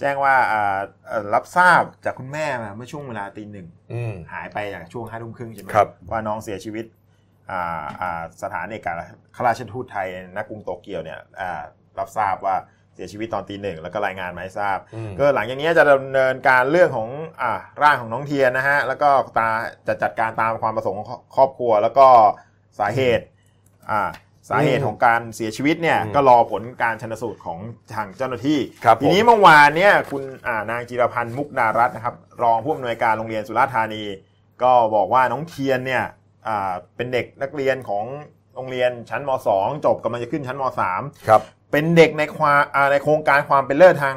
[0.00, 0.78] แจ้งว่าอ่า
[1.08, 6.86] เอ่อรับทราบจากคุณแม่มาเมื่อช่วงเวลาตีหนึ่งอืมหายไปจากช่วงห้าทุ่มครึ่งใช่ไหมครับว่าน้องเสียชีวิต
[7.50, 8.94] อ่าอ่าสถานเอกอั
[9.36, 11.62] ครราชทูตไทยณกรุงโตเกียวเนี่ยอ่า
[11.98, 12.56] รับทราบว่า
[12.96, 17.08] เสียชีวิตตอนตีหนึ่งแล้วก็รายงานมาให้ทราบอืมก็หลังจากนี้จะดำเนินการเรื่องของ
[17.42, 19.48] อ่าร่างของน้องเทียนนะฮะแล้วก็ตา
[19.88, 22.06] จะจัดการตามความประสงค์ของครอบครัว แล้วก็
[22.78, 23.24] สาเหตุ
[23.92, 24.02] อ่า
[24.50, 27.58] สาเหตุของการเสียชีวิตเนี่ยอืมก็รอผลการชนสูตรของ
[27.94, 34.04] ทางเจ้าหน้าที่ครับผมทีนี้เมื่อวานเนี่ยคุณอ่านางจิรพันธ์มุกดารัตน์นะครับรองผู้อำนวยการโรงเรียนสุราษฎร์ธานี
[34.62, 36.04] ก็บอกว่าน้องเทียนเนี่ย
[36.48, 38.04] อ่าเป็นเด็กนักเรียนของ
[38.54, 40.62] โรงเรียนชั้นม .2 จบกำลังจะขึ้นชั้นม
[40.94, 41.42] .3 ครับ
[41.76, 44.16] เป็นเด็กในความอ่าในโครงการความเป็นเลิศทาง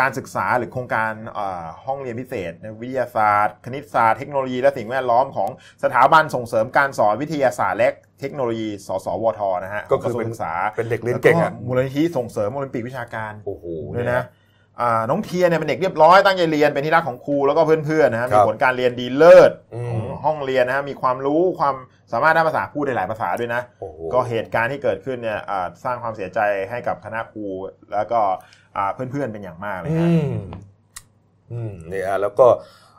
[0.00, 5.50] การศึกษาหรือโครงการอ่าห้องเรียนพิเศษในวิทยาศาสตร์ คณิตศาสตร์เทคโนโลยีและสิ่งแวดล้อมของ
[5.84, 7.88] สถาบันส่งเสริมการสอนวิทยาศาสตร์และ
[8.20, 13.64] เทคโนโลยี สสวทนะฮะก็คือขงระทรวงเป็นศึกษาเป็นเด็กเรียนเก่งอะแล้วมูลนิธิส่งเสริมโอลิมปิกวิชาการโอ้โห
[13.96, 14.22] ด้วยนะ
[14.80, 21.74] อ่าน้องเทียนเนี่ยเป็นเด็กเรียบร้อยตั้งใจเรียนเป็นที่รักของครูแล้วก็เพื่อนๆนะฮะครัมีบผลการเรียนดีเลิศอืมของ ห้องเรียนนะฮะมีความรู้ความ
[22.12, 26.40] สามารถด้านภาษาพูดได้หลายภาษาด้วยนะโอ้โหก็เหตุการณ์ที่เกิดขึ้นเนี่ยอ่าสร้างความเสียใจ
[26.70, 27.44] ให้กับคณะครู
[27.94, 28.20] แล้วก็
[28.76, 30.34] อ่าเพื่อนๆเป็นอย่างมากเลยอืฮะม
[31.52, 32.89] อืมเนี่ยฮะแล้วก็เอ่อ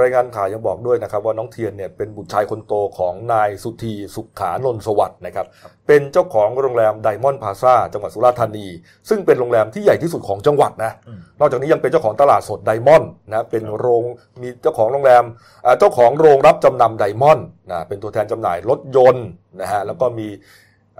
[0.00, 5.46] รายงานข่าวยังบอกด้วยนะครับว่าน้องเทียนเนี่ยเป็นบุตรชายคนโตของนายสุธีสุขานนท์สวัสด์นะครับ
[5.86, 8.66] เป็นเจ้าของโรงแรมไดมอนด์พาซาจังหวัดสุราษฎร์ธานี
[9.08, 14.04] ซึ่งเป็นโรงแรมที่ใหญ่ที่สุดของจังหวัดนะอืมนอกจากนี้ยังเป็นเจ้าของตลาดสดไดมอนด์นะเป็นโรง
[14.42, 15.24] มีเจ้าของโรงแรม
[15.62, 19.26] เอ่อเจ้าของโรงรับจำนำไดมอนด์นะเป็นตัวแทนจำหน่ายรถยนต์
[19.60, 20.28] นะฮะแล้วก็มี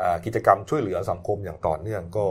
[0.01, 2.25] อ่ากิจกรรมช่วยเหลือสังคมอย่างต่อเนื่องก็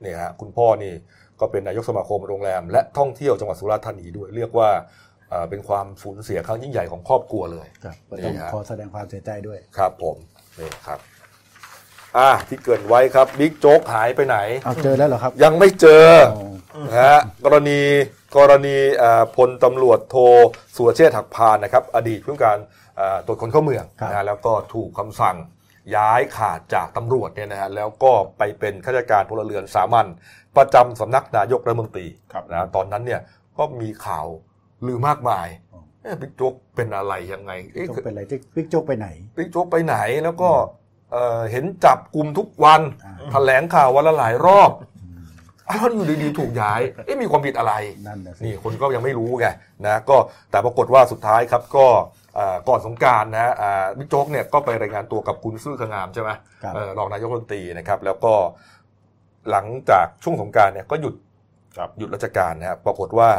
[0.00, 0.92] เนี่ยฮะคุณพ่อนี่
[1.40, 5.03] ก็เป็นนายกสมาคมโรงแรม และท่องเที่ยวจังหวัดสุราษฎร์ธานีด้วยเรียกว่าอ่า
[5.50, 10.16] เป็นความสูญเสียครั้งยิ่งใหญ่ของครอบครัวเลยครับก็ต้องนี่ฮะขอแสดงความเสียใจด้วย ครับผม
[10.58, 10.98] นี่ครับ
[12.18, 16.52] อ่าที่เกรินไว้ครับบิ๊กโจ๊กหายไปไหนเอาเจอแล้วเหรอครับ ยังไม่เจออ๋อ
[16.88, 17.80] นะฮะกรณี
[18.36, 20.16] กรณีอ่าพลตำรวจโท
[20.76, 22.58] สุรเชษฐ์หักพานนะครับ อดีตผู้การ
[23.00, 25.36] อ่าตรวจคนเข้าเมืองครับนะฮะแล้วก็ถูกคำสั่ง
[25.96, 30.06] ย้ายขาดจากตำรวจเนี่ยนะฮะแล้วก็ไปเป็นข้าราชการพลเรือนสามัญ
[30.56, 33.20] ประจำสำนักนายกรัฐมนตรีครับนะตอนนั้นเนี่ย
[33.58, 34.26] ก็มีข่าว
[34.88, 35.48] ลือมากมาย
[36.02, 40.50] เอ๊ะบิ๊กโจ๊กเป็นอะไรยังไงเอ๊ะโจ๊กเป็นอะไรที่บิ๊กโจ๊กไปไหนบิ๊กโจ๊กไปไหนแล้วก็
[41.12, 44.72] เอ่อเห็นจับกลุ่มทุกวันอ่าแถลงข่าววันละหลายรอบ
[45.70, 47.74] อ้าวอยู่ดีๆถูกย้ายเอ๊ะมีความผิดอะไร
[48.06, 49.46] นั่นนะสินี่คนก็ยังไม่รู้ไง
[49.86, 50.16] นะก็
[50.50, 51.86] แต่ปรากฏว่าสุดท้ายครับก็
[52.34, 56.30] เอ่อก่อนสงกรารนะอ่าบิ๊กโจ๊กเนี่ยก็ไปรายงานตัวกับคุณซื่อขงามใช่ไหม
[56.62, 58.34] ครับเอ่อรองนายกรัฐมนตรีนะครับ แล้วก็
[59.50, 61.14] หลังจากช่วงสงกรารเนี่ยก็หยุด
[61.78, 63.30] ครับหยุดราชการนะครับปรากฏว่า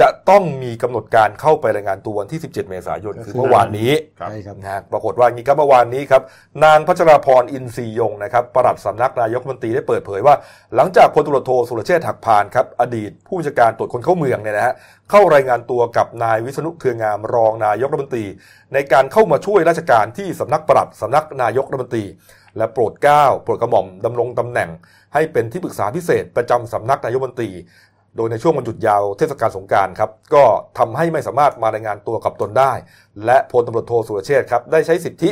[0.00, 6.22] จะต้องมีกำหนดการเข้าไปรายงานตัววันที่ 17 เมษายนคือเมื่อวานนี้ครับใช่ครับนะฮะปรากฏว่าอย่างนี้ครับเมื่อวานนี้ครับ
[6.64, 10.34] นางพัชราพรอินทรียงนะครับปลัดสำนักนายกรัฐมนตรีได้เปิดเผยว่า
[10.76, 14.74] หลังจากพลตุลโทสุรเชษฐ์หักพานครับอดีตผู้บัญชาการตรวจคนเข้าเมืองเนี่ยนะฮะ
[15.10, 18.26] เข้ารายงานตัวกับนายวิษณุเครืองามรองนายกรัฐมนตรี
[18.74, 22.04] ในการเข้ามาช่วยราชการที่สำนักปลัดสำนักนายกรัฐมนตรี
[22.56, 24.70] และโปรดเกล้าโปรดกระหม่อมดำรงตำแหน่ง
[25.14, 27.50] ให้เป็นที่ปรึกษาพิเศษประจำสำนักนายกรัฐมนตรี
[28.16, 30.44] โดยในช่วงวันหยุดยาวเทศกาลสงกรารครับก็
[30.78, 32.72] ทำให้ไม่สามารถมารายงานตัวกับตนได้
[33.24, 35.30] และพลตำรวจโทสุรเชษฐ์ครับได้ใช้สิทธิ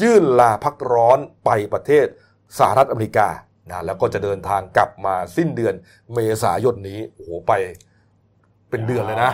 [0.00, 2.06] ยื่นลาพักร้อนไปประเทศ
[2.58, 3.28] สหรัฐอเมริกา
[3.70, 5.74] นะแล้วก็จะเดินทางกลับมาสิ้นเดือน
[6.14, 7.52] เมษายนนี้โอ้โหไป
[8.70, 9.32] เป็นเดือนเลยนะ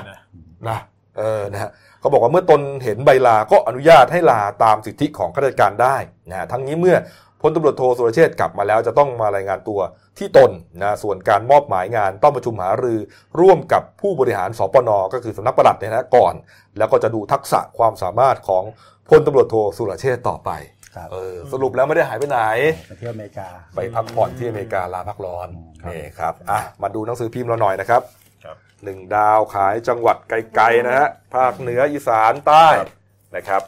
[0.69, 0.79] นะ
[1.19, 1.71] เออนะฮะ
[2.01, 5.97] เขาบอกว่าเมื่อตนเห็นใบลาก็อนุญาตให้ลาตามสิทธิของข้าราชการได้
[6.31, 6.97] นะฮะทั้งนี้เมื่อ
[7.43, 9.81] พลตำรวจโทสุรเชษฐ์กลับมาแล้วจะต้องมารายงานตัว
[10.19, 10.51] ที่ตน
[10.83, 12.99] นะส่วนการมอบหมายงานต้องประชุมหารือ
[13.41, 16.35] ร่วมกับผู้บริหารสปนก็คือสำนักปลัดเนี่ยนะก่อน
[16.79, 18.65] แล้วก็จะดูทักษะความสามารถของ
[19.11, 20.51] พลตำรวจโทสุรเชษฐ์ต่อไป
[20.97, 22.41] ครับเออสรุปแล้วไม่ได้หายไปไหน
[22.89, 25.49] ไปเที่ยวอเมริกา ไปพักผ่อนที่อเมริกาลาพักร้อน
[25.83, 28.03] ครับนี่ครับอะมาดูหนังสือพิมพ์เราหน่อยนะครับ
[28.45, 32.91] ครับหนึ่งดาวขายจังหวัดไกลๆนะฮะภาคเหนืออีสานใต้ครับ
[33.37, 33.63] นะครับ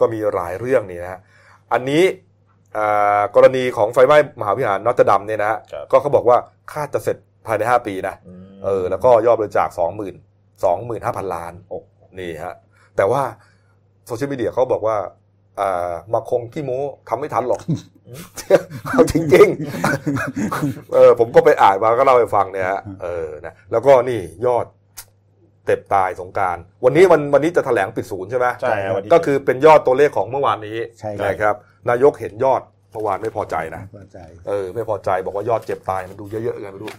[0.00, 1.20] ก็มีหลายเรื่องนี่นะฮะ
[1.72, 2.27] อันนี้อ่า
[3.34, 6.36] กรณีของไฟไหม้มหาวิหารนอตเตอร์ดัมเนี่ยนะฮะครับก็เขาบอกว่า
[6.72, 7.16] คาดจะเสร็จ
[7.46, 8.14] ภายใน 5 ปีนะ
[8.64, 10.12] เออแล้วก็ยอดบริจาค 2 0 0 0 0
[10.62, 11.78] 2 5 0 0 0 ล้านโอ้
[12.18, 12.54] นี่ฮะ
[12.96, 13.22] แต่ว่า
[14.06, 14.96] โซเชียลมีเดียเขาบอกว่า
[15.60, 17.60] อ่ามาคงขี้โม้ทำไม่ทันหรอก
[18.88, 24.66] เอาจริงๆเออผมก็ไปอ่านมาก็เล่าให้ฟังเนี่ยฮะเออนะแล้วก็นี่ยอด
[25.66, 31.54] เต็บตายสงกราร วันนี้วันวันนี้จะแถลงปิดศูนย์ใช่ไหมใช่ครับวันนี้ก็คือเป็นยอดตัวเลขของเมื่อวานนี้ใช่ครับนะครับ
[31.90, 32.62] นายกเห็นยอด
[32.92, 34.18] เมื่อวานไม่พอใจนะพอใจ
[34.48, 36.92] เออไม่พอใจบอกว่ายอดเจ็บตายมันดูเยอะๆกันไม่รู้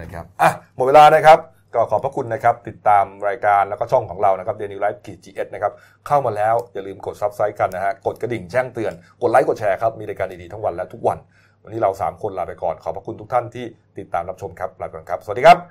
[0.00, 1.38] นะครับอะหมดเวลานะครับ
[1.74, 5.72] ก็ขอบพระคุณนะครับ ติดตามรายการแล้วก็ช่องของเรานะครับเดลินิวส์ไลฟ์กีจีเอสนะครับ
[6.06, 11.18] เข้ามาแล้ว อย่าลืมกด subscribe กันนะฮะ กดกระดิ่งแจ้งเตือน กดไลค์กดแชร์ครับ มีรายการดี ๆ ทั้งวันและทุกวัน
[11.62, 13.64] วันนี้เรา 3 คนลาไปก่อน ขอบพระคุณทุกท่านที่
[13.98, 15.70] ติดตามรับชมครับลาไปก่อนครับ สวัสดีครับ